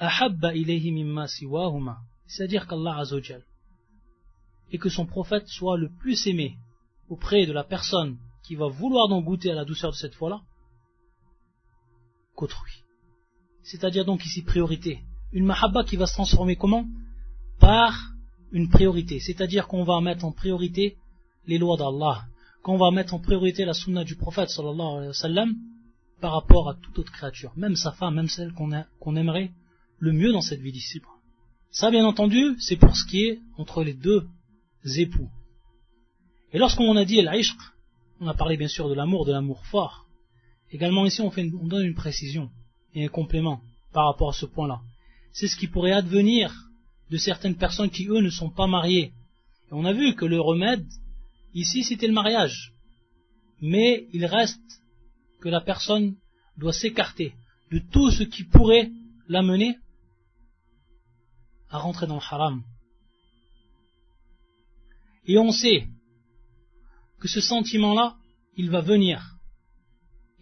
[0.01, 1.97] أحب إليه مما سواهما
[2.27, 3.43] c'est-à-dire qu'Allah Azzawajal
[4.71, 6.57] et que son prophète soit le plus aimé
[7.07, 8.17] auprès de la personne
[8.50, 10.40] qui va vouloir donc goûter à la douceur de cette foi-là
[12.34, 12.82] qu'autrui.
[13.62, 15.04] C'est-à-dire donc ici priorité.
[15.30, 16.84] Une mahabba qui va se transformer comment?
[17.60, 17.94] Par
[18.50, 19.20] une priorité.
[19.20, 20.96] C'est-à-dire qu'on va mettre en priorité
[21.46, 22.24] les lois d'Allah,
[22.64, 25.54] qu'on va mettre en priorité la sunna du prophète sallallahu alayhi wa sallam
[26.20, 29.52] par rapport à toute autre créature, même sa femme, même celle qu'on aimerait
[30.00, 31.00] le mieux dans cette vie d'ici.
[31.70, 34.26] Ça, bien entendu, c'est pour ce qui est entre les deux
[34.96, 35.30] époux.
[36.52, 37.28] Et lorsqu'on a dit al
[38.20, 40.06] on a parlé bien sûr de l'amour, de l'amour fort.
[40.70, 42.50] Également ici, on, fait on donne une précision
[42.94, 43.60] et un complément
[43.92, 44.80] par rapport à ce point-là.
[45.32, 46.54] C'est ce qui pourrait advenir
[47.10, 49.12] de certaines personnes qui, eux, ne sont pas mariées.
[49.68, 50.86] Et on a vu que le remède
[51.54, 52.72] Ici, c'était le mariage.
[53.60, 54.60] Mais il reste
[55.40, 56.16] que la personne
[56.56, 57.34] doit s'écarter
[57.72, 58.90] de tout ce qui pourrait
[59.28, 59.76] l'amener
[61.68, 62.62] à rentrer dans le haram.
[65.26, 65.86] Et on sait
[67.20, 68.16] que ce sentiment-là,
[68.56, 69.36] il va venir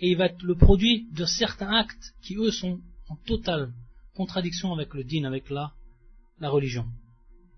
[0.00, 3.72] et il va être le produit de certains actes qui, eux, sont en totale
[4.14, 5.72] contradiction avec le din, avec la,
[6.40, 6.86] religion.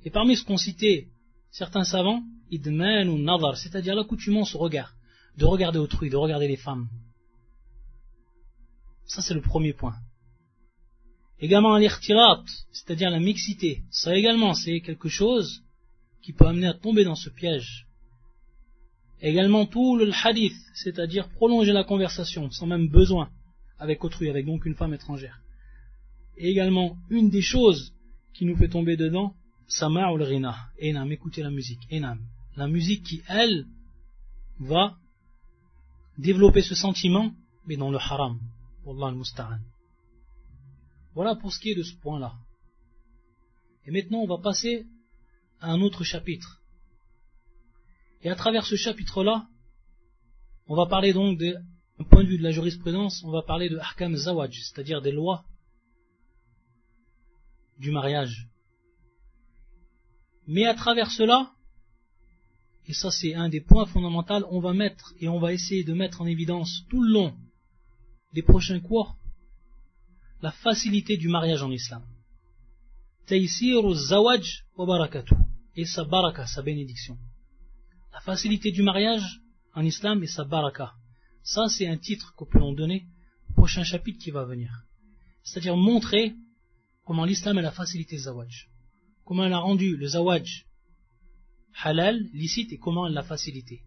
[0.05, 1.09] Et parmi ce qu'on citait
[1.51, 4.95] certains savants, idman ou nazar, c'est-à-dire l'accoutumance au regard,
[5.37, 6.89] de regarder autrui, de regarder les femmes.
[9.07, 9.97] Ça, c'est le premier point.
[11.41, 12.43] Également l'irtirat,
[12.73, 13.83] c'est-à-dire la mixité.
[13.91, 15.63] Ça également, c'est quelque chose
[16.23, 17.87] qui peut amener à tomber dans ce piège.
[19.23, 23.31] Également tout le hadith, c'est-à-dire prolonger la conversation sans même besoin
[23.79, 25.41] avec autrui, avec donc une femme étrangère.
[26.37, 27.93] Et également, une des choses
[28.35, 29.35] qui nous fait tomber dedans,
[29.69, 32.19] sama ou rina, enam, écouter la musique, enam
[32.57, 33.67] la musique qui, elle,
[34.59, 34.97] va
[36.19, 37.33] développer ce sentiment,
[37.67, 38.39] mais dans le haram.
[38.85, 39.61] Wallah al-musta'an.
[41.15, 42.35] Voilà pour ce qui est de ce point-là.
[43.87, 44.87] Et maintenant, on va passer
[45.61, 46.60] à un autre chapitre.
[48.23, 49.47] Et à travers ce chapitre-là,
[50.67, 53.79] on va parler donc d'un point de vue de la jurisprudence, on va parler de
[53.79, 55.45] Ahkam Zawaj, c'est-à-dire des lois
[57.79, 58.49] du mariage.
[60.47, 61.51] Mais à travers cela,
[62.87, 65.95] et ça c'est un des points fondamentaux, on va mettre et on va essayer de
[65.95, 67.37] mettre en évidence tout le long
[68.33, 69.17] des prochains cours
[70.43, 72.03] la facilité du mariage en islam.
[73.29, 75.09] zawaj wa
[75.77, 77.17] et sa baraka, sa bénédiction.
[78.13, 79.41] La facilité du mariage
[79.75, 80.95] en islam et sa baraka.
[81.43, 83.07] Ça c'est un titre que peut donner
[83.49, 84.71] au prochain chapitre qui va venir.
[85.43, 86.35] C'est-à-dire montrer
[87.05, 88.69] comment l'islam a facilité zawaj.
[89.25, 90.67] Comment elle a rendu le zawaj
[91.83, 93.83] halal, licite, et comment elle l'a facilité.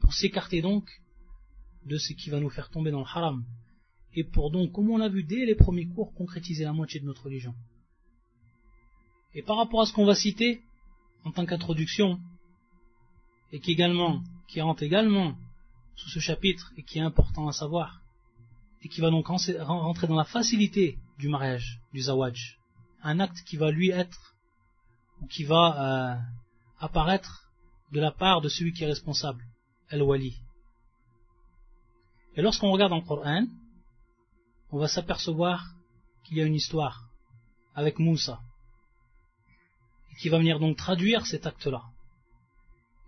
[0.00, 0.88] Pour s'écarter donc
[1.86, 3.44] de ce qui va nous faire tomber dans le haram.
[4.14, 7.06] Et pour donc, comme on l'a vu dès les premiers cours, concrétiser la moitié de
[7.06, 7.54] notre religion.
[9.34, 10.62] Et par rapport à ce qu'on va citer,
[11.24, 12.20] en tant qu'introduction,
[13.54, 15.36] et qui rentre également
[15.94, 18.00] sous ce chapitre, et qui est important à savoir,
[18.82, 22.58] et qui va donc rentrer dans la facilité du mariage, du zawaj.
[23.04, 24.34] Un acte qui va lui être,
[25.22, 26.20] ou qui va euh,
[26.80, 27.48] apparaître
[27.92, 29.44] de la part de celui qui est responsable,
[29.88, 30.34] al-wali.
[32.34, 33.46] Et lorsqu'on regarde le Coran,
[34.72, 35.64] on va s'apercevoir
[36.24, 37.04] qu'il y a une histoire
[37.76, 38.40] avec Moussa,
[40.10, 41.84] et qui va venir donc traduire cet acte-là,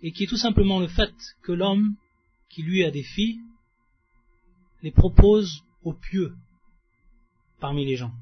[0.03, 1.97] et qui est tout simplement le fait que l'homme
[2.49, 3.40] qui lui a des filles
[4.82, 6.36] les propose aux pieux
[7.61, 8.12] parmi les gens.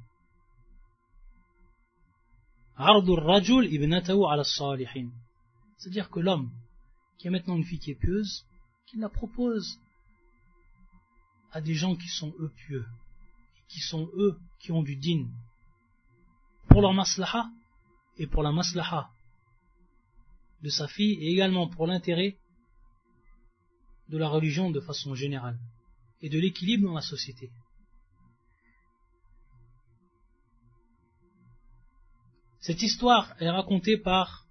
[5.79, 6.51] C'est-à-dire que l'homme
[7.19, 8.45] qui a maintenant une fille qui est pieuse,
[8.87, 9.79] qu'il la propose
[11.53, 12.85] à des gens qui sont eux pieux,
[13.69, 15.29] qui sont eux qui ont du din,
[16.69, 17.49] pour leur maslaha
[18.19, 19.14] et pour la maslaha
[20.65, 22.39] de sa fille et également pour l'intérêt
[24.09, 25.59] de la religion de façon générale
[26.23, 27.51] et de l'équilibre dans la société.
[32.61, 34.47] Cette histoire est racontée par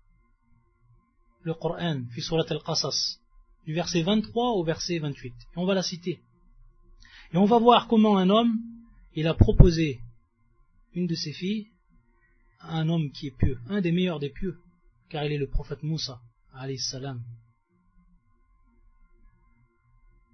[1.42, 3.18] le Coran, fi surat al-Qasas,
[3.66, 5.34] du verset 23 au verset 28.
[5.34, 6.22] Et on va la citer.
[7.34, 8.60] Et on va voir comment un homme,
[9.16, 10.00] il a proposé
[10.94, 11.70] une de ses filles
[12.60, 14.63] à un homme qui est pieux, un des meilleurs des pieux,
[15.14, 16.20] car il est le prophète Moussa.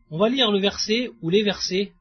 [0.10, 1.92] On va lire le verset ou les versets,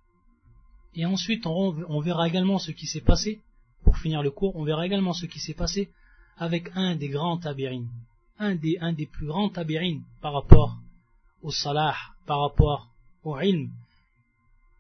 [0.94, 3.40] et ensuite on verra également ce qui s'est passé
[3.82, 5.90] pour finir le cours, on verra également ce qui s'est passé
[6.36, 7.90] avec un des grands tabirines,
[8.38, 10.78] un des, un des plus grands tabirines par rapport
[11.42, 12.88] au salah, par rapport
[13.24, 13.72] au ilm,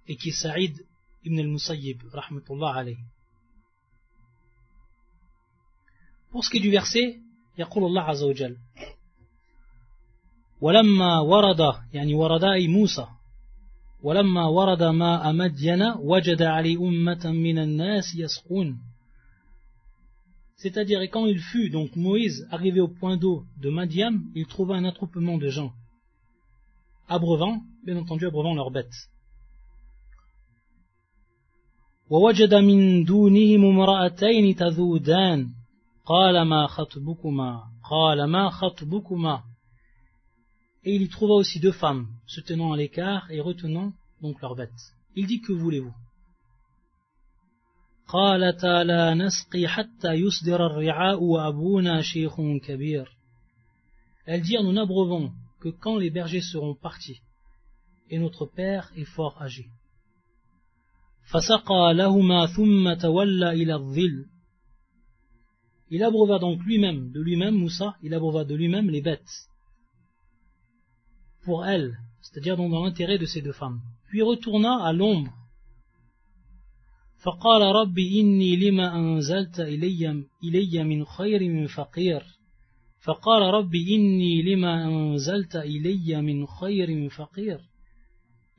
[0.06, 0.86] et qui est Saïd
[1.24, 2.98] ibn al-Musayyib, rahmatullah alayhi.
[6.30, 7.18] Pour ce qui est du verset,
[7.57, 8.57] يقول الله عز وجل
[10.61, 13.07] ولما ورد يعني ورد أي موسى
[14.03, 18.77] ولما ورد ماء مدين وجد علي أمة من الناس يسقون
[20.55, 24.75] C'est-à-dire, et quand il fut, donc Moïse, arrivé au point d'eau de Madiam, il trouva
[24.75, 25.73] un attroupement de gens,
[27.09, 29.09] abreuvant, bien entendu abreuvant leurs bêtes.
[32.09, 35.49] ووجد من دونهم امرأتين تذودان
[36.07, 39.43] قال ما خطبكما قال ما خطبكما
[40.85, 44.55] Et il y trouva aussi deux femmes, se tenant à l'écart et retenant donc leurs
[44.55, 44.83] bêtes.
[45.15, 45.93] Il dit que voulez-vous
[48.07, 53.07] قالتا لا نسقي حتى يصدر الرعاء وأبونا شيخ كبير
[54.25, 57.21] Elles dirent nous n'abreuvons que quand les bergers seront partis
[58.09, 59.65] et notre père est fort âgé.
[61.31, 64.25] فسقى لهما ثم تولى إلى الظل
[65.89, 69.49] Il abreuva donc lui-même, de lui-même, Moussa, il abreuva de lui-même les bêtes.
[71.43, 73.81] Pour elles, c'est-à-dire dans l'intérêt de ces deux femmes.
[74.09, 75.31] Puis retourna à l'ombre
[77.23, 82.23] فقال رب إني لما أنزلت إلي, إلي من خير من فقير
[82.99, 87.59] فقال رب إني لما أنزلت إلي من خير من فقير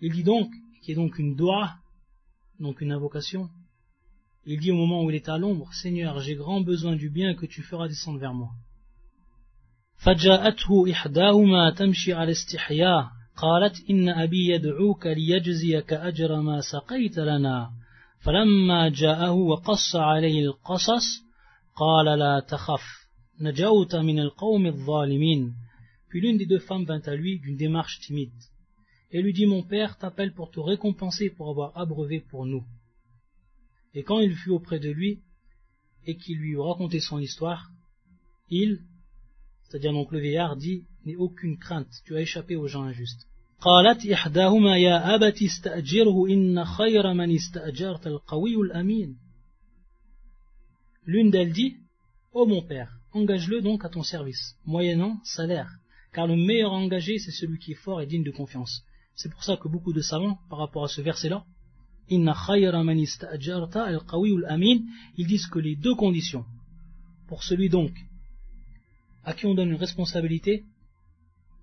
[0.01, 0.51] Il dit donc,
[0.83, 1.77] qui est donc une dua,
[2.59, 3.49] donc une invocation,
[4.49, 7.35] il dit au moment où il est à l'ombre, Seigneur, j'ai grand besoin du bien
[7.35, 8.51] que tu feras descendre vers moi.
[9.97, 17.71] فجاءته إحداهما تمشي على استحياء قالت إن أبي يدعوك ليجزيك أجر ما سقيت لنا
[18.21, 21.25] فلما جاءه وقص عليه القصص
[21.77, 22.85] قال لا تخف
[23.41, 25.55] نجوت من القوم الظالمين
[26.09, 28.43] Puis l'une des deux femmes vint à lui d'une démarche timide
[29.11, 32.65] et lui dit Mon père t'appelle pour te récompenser pour avoir abreuvé pour nous.
[33.95, 35.21] Et quand il fut auprès de lui,
[36.07, 37.71] et qui lui eut raconté son histoire,
[38.51, 38.81] il,
[39.65, 43.27] c'est-à-dire donc le vieillard, dit N'aie aucune crainte, tu as échappé aux gens injustes.
[43.61, 49.17] قالت إحداهما يا أبت استأجره إن خير من استأجرت القوي الأمين
[51.07, 51.77] L'une d'elles dit
[52.33, 55.71] Ô oh mon père, engage-le donc à ton service, moyennant salaire,
[56.13, 58.83] car le meilleur engagé c'est celui qui est fort et digne de confiance.
[59.15, 61.45] C'est pour ça que beaucoup de savants, par rapport à ce verset-là,
[62.09, 64.79] Inna khayra man ista'jarta al-qawi al-amin,
[65.17, 66.45] ils disent que les deux conditions,
[67.29, 67.93] pour celui donc
[69.25, 70.65] à qui on donne une responsabilité,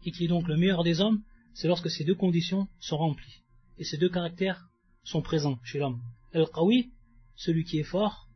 [0.03, 1.21] et qui est donc le meilleur des hommes,
[1.53, 3.43] c'est lorsque ces deux conditions sont remplies.
[3.77, 4.67] Et ces deux caractères
[5.03, 6.01] sont présents chez l'homme.
[6.33, 6.89] Al-Qawi,
[7.35, 8.27] celui qui est fort,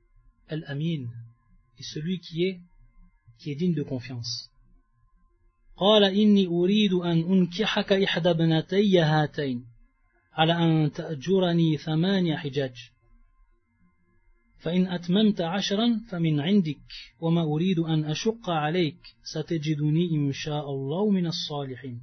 [0.47, 1.07] Al-Amin,
[1.79, 2.61] et celui qui est,
[3.39, 4.49] qui est digne de confiance.
[5.77, 9.65] قال إني أريد أن أنكحك إحدى بنتي هاتين
[10.33, 12.75] على أن تأجرني ثمانية حجاج
[14.59, 16.81] فإن أتممت عشرا فمن عندك
[17.19, 21.99] وما أريد أن أشق عليك ستجدني إن شاء الله من الصالحين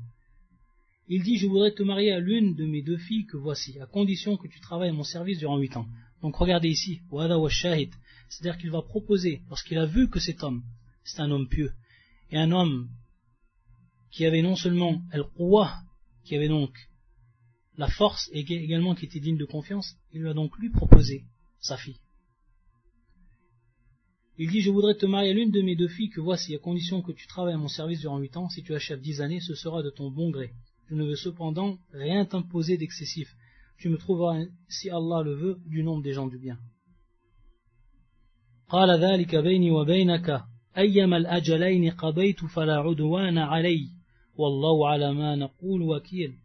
[1.08, 3.86] Il dit, je voudrais te marier à l'une de mes deux filles que voici, à
[3.86, 5.86] condition que tu travailles à mon service durant huit ans.
[6.22, 10.62] Donc regardez ici, c'est-à-dire qu'il va proposer, lorsqu'il a vu que cet homme,
[11.04, 11.72] c'est un homme pieux,
[12.30, 12.88] et un homme
[14.12, 15.74] qui avait non seulement al-quwa,
[16.24, 16.72] qui avait donc
[17.76, 21.24] la force et également qui était digne de confiance, il lui a donc lui proposé
[21.60, 22.00] sa fille.
[24.38, 26.58] Il dit, je voudrais te marier à l'une de mes deux filles que voici, à
[26.58, 29.40] condition que tu travailles à mon service durant huit ans, si tu achèves dix années,
[29.40, 30.52] ce sera de ton bon gré.
[30.88, 33.34] Je ne veux cependant rien t'imposer d'excessif.
[33.78, 36.58] Tu me trouveras, si Allah le veut, du nombre des gens du bien.
[38.68, 40.44] قال ذلك بيني وبينك
[40.78, 43.88] أيما الأجلين قضيت فلا عدوان علي
[44.34, 46.38] والله على ما نقول وكيل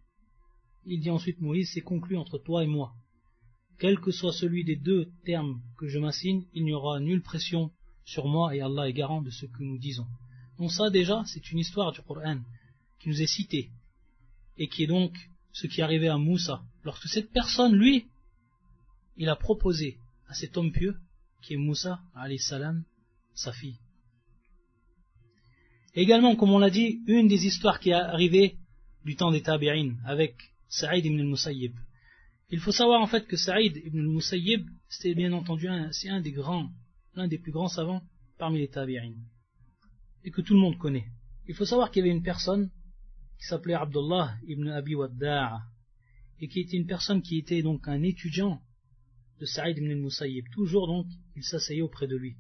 [0.85, 2.95] Il dit ensuite Moïse, c'est conclu entre toi et moi.
[3.79, 7.71] Quel que soit celui des deux termes que je m'assigne, il n'y aura nulle pression
[8.05, 10.07] sur moi et Allah est garant de ce que nous disons.
[10.59, 12.41] Donc ça déjà, c'est une histoire du Coran
[13.01, 13.71] qui nous est citée
[14.59, 15.17] et qui est donc
[15.53, 16.63] ce qui arrivé à Moussa.
[16.85, 18.07] Lorsque cette personne, lui,
[19.17, 20.97] il a proposé à cet homme pieux,
[21.43, 22.01] qui est Moussa,
[22.39, 22.85] salam,
[23.35, 23.79] sa fille.
[25.95, 28.57] Également, comme on l'a dit, une des histoires qui est arrivée
[29.05, 31.75] du temps des Tabi'in avec Saïd ibn al-Musayyib.
[32.49, 36.71] Il faut savoir en fait que Saïd ibn al-Musayyib, c'était bien entendu un des grands
[37.15, 38.03] l'un des plus grands savants
[38.39, 39.15] parmi les tabi'in,
[40.25, 41.09] et que tout le monde connaît.
[41.47, 42.71] Il faut savoir qu'il y avait une personne
[43.39, 45.61] qui s'appelait Abdullah ibn Abi Wadda'a,
[46.41, 48.63] et qui était une personne qui était donc un étudiant
[49.41, 50.47] de Saïd ibn al-Musayyib.
[50.53, 51.07] Toujours donc,
[51.37, 52.37] il s'asseyait auprès de lui,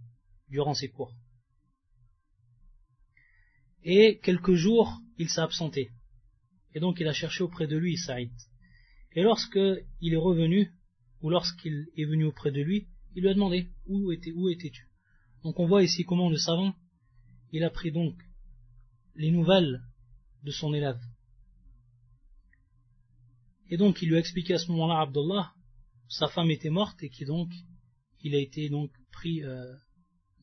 [0.48, 1.14] durant ses cours.
[3.84, 5.90] Et quelques jours, il s'est absenté.
[6.74, 8.32] Et donc il a cherché auprès de lui Saïd.
[9.12, 9.60] Et lorsque
[10.00, 10.72] il est revenu,
[11.20, 14.88] ou lorsqu'il est venu auprès de lui, il lui a demandé où étais-tu?
[15.42, 16.74] Donc on voit ici comment le savant,
[17.52, 18.14] il a pris donc
[19.14, 19.82] les nouvelles
[20.42, 21.00] de son élève.
[23.68, 25.52] Et donc il lui a expliqué à ce moment-là, Abdullah,
[26.08, 27.50] sa femme était morte et qui donc
[28.20, 29.74] il a été donc pris euh,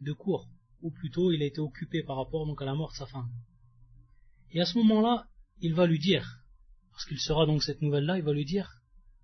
[0.02, 0.48] de court,
[0.82, 3.30] ou plutôt il a été occupé par rapport donc à la mort de sa femme.
[4.52, 5.28] Et à ce moment-là,
[5.62, 6.26] il va lui dire,
[6.92, 8.70] parce qu'il sera donc cette nouvelle-là, il va lui dire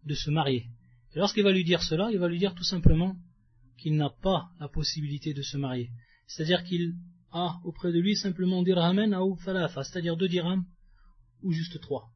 [0.03, 0.67] de se marier.
[1.13, 3.15] Et lorsqu'il va lui dire cela, il va lui dire tout simplement
[3.77, 5.91] qu'il n'a pas la possibilité de se marier.
[6.27, 6.95] C'est-à-dire qu'il
[7.31, 10.65] a auprès de lui simplement dirhamen ou falafa, c'est-à-dire deux dirhams
[11.41, 12.09] ou juste trois.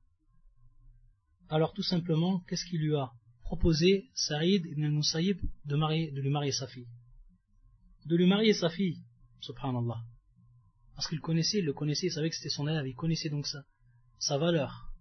[1.50, 3.12] Alors tout simplement, qu'est-ce qu'il lui a
[3.42, 6.88] proposé Saïd ibn al-Musayyib de, de lui marier sa fille?
[8.06, 9.04] De lui marier sa fille,
[9.42, 10.02] subhanallah.
[10.96, 13.48] Parce qu'il connaissait, il le connaissait, il savait que c'était son élève, il connaissait donc
[13.48, 13.64] sa,
[14.20, 14.92] sa valeur.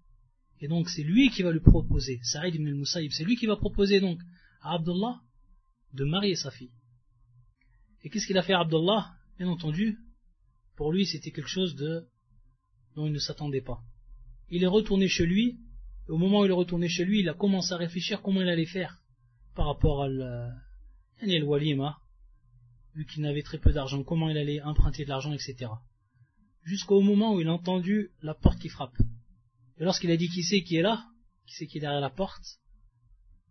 [0.60, 3.56] Et donc c'est lui qui va lui proposer, Saïd ibn al-Musayyib, c'est lui qui va
[3.56, 4.18] proposer donc
[4.62, 5.20] à Abdullah
[5.92, 6.72] de marier sa fille.
[8.02, 9.12] Et qu'est-ce qu'il a fait Abdullah?
[9.38, 9.98] Bien entendu,
[10.76, 12.06] pour lui c'était quelque chose de
[12.96, 13.82] dont il ne s'attendait pas.
[14.50, 15.60] Il est retourné chez lui,
[16.08, 18.40] et au moment où il est retourné chez lui, il a commencé à réfléchir comment
[18.40, 19.02] il allait faire
[19.54, 21.98] par rapport à le, walima,
[22.94, 25.70] vu qu'il n'avait très peu d'argent, comment il allait emprunter de l'argent, etc.
[26.62, 28.96] Jusqu'au moment où il a entendu la porte qui frappe.
[29.78, 31.06] Et lorsqu'il a dit qui c'est qui est là,
[31.46, 32.58] qui c'est qui est derrière la porte,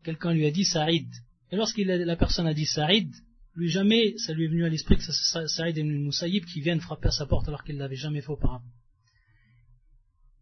[0.04, 1.08] quelqu'un lui a dit Saïd.
[1.52, 3.14] Et lorsque la personne a dit Saïd,
[3.56, 6.82] lui jamais ça lui est venu à l'esprit que c'est Saïd ibn Moussaïb qui vienne
[6.82, 8.72] frapper à sa porte alors qu'il ne l'avait jamais fait auparavant.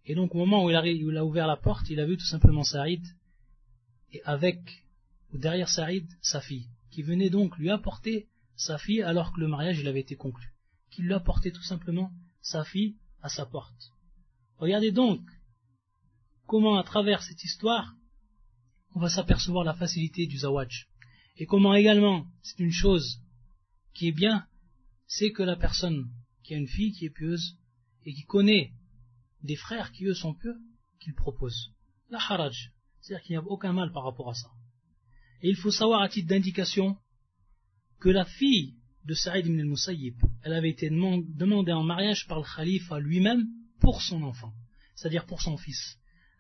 [0.05, 2.63] Et donc au moment où il, a, ouvert la porte, il a vu tout simplement
[2.63, 3.03] Saïd,
[4.11, 4.59] et avec,
[5.33, 9.47] ou derrière Saïd, sa fille, qui venait donc lui apporter sa fille alors que le
[9.47, 10.47] mariage il avait été conclu.
[10.91, 12.11] Qui lui apportait tout simplement
[12.41, 13.91] sa fille à sa porte.
[14.57, 15.21] Regardez donc
[16.47, 17.95] comment à travers cette histoire,
[18.93, 20.87] on va s'apercevoir la facilité du zawaj.
[21.37, 23.19] Et comment également, c'est une chose
[23.93, 24.47] qui est bien,
[25.07, 26.09] c'est que la personne
[26.43, 27.57] qui a une fille qui est pieuse
[28.05, 28.71] et qui connaît
[29.43, 30.55] des frères qui eux sont pieux,
[30.99, 31.71] qu'il propose.
[32.09, 32.71] La haraj.
[33.01, 34.49] C'est-à-dire qu'il n'y a aucun mal par rapport à ça.
[35.41, 36.97] Et il faut savoir à titre d'indication
[37.99, 38.75] que la fille
[39.05, 43.47] de Saïd ibn al-Musayyib, elle avait été demandée en mariage par le khalifa lui-même
[43.79, 44.53] pour son enfant,
[44.95, 45.99] c'est-à-dire pour son fils.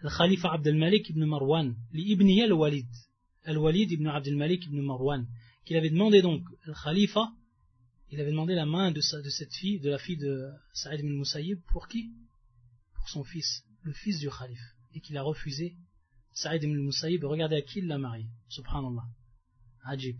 [0.09, 2.87] Khalifa Abd al-Malik ibn Marwan, l'ibn al-Walid,
[3.45, 5.25] al-Walid ibn Abd al-Malik ibn Marwan,
[5.65, 7.31] qu'il avait demandé donc, le khalifa,
[8.11, 11.59] il avait demandé la main de, cette fille, de la fille de Saïd ibn al-Musayyib,
[11.71, 12.11] pour qui?
[12.93, 15.75] Pour son fils, le fils du khalife, et qu'il a refusé.
[16.33, 19.05] Saïd ibn al-Musayyib, regardez à qui il l'a marié, subhanallah.
[19.85, 20.17] Ajib.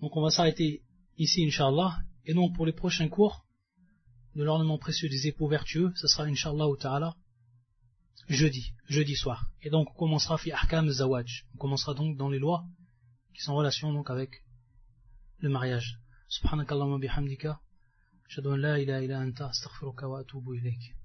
[0.00, 0.82] Donc on va s'arrêter
[1.18, 1.98] ici, Inch'Allah.
[2.24, 3.46] Et donc pour les prochains cours
[4.34, 7.16] de l'ornement précieux des époux vertueux, ce sera Inch'Allah ou Ta'ala
[8.28, 9.50] jeudi, jeudi soir.
[9.62, 11.46] Et donc on commencera fi ahkam zawaj.
[11.54, 12.64] On commencera donc dans les lois
[13.34, 14.30] qui sont en relation donc avec
[15.38, 15.98] le mariage.
[16.28, 17.60] Subhanakallahumma bihamdika.
[18.28, 20.97] Ashhadu an la ilaha illa anta astaghfiruka wa atubu ilayk.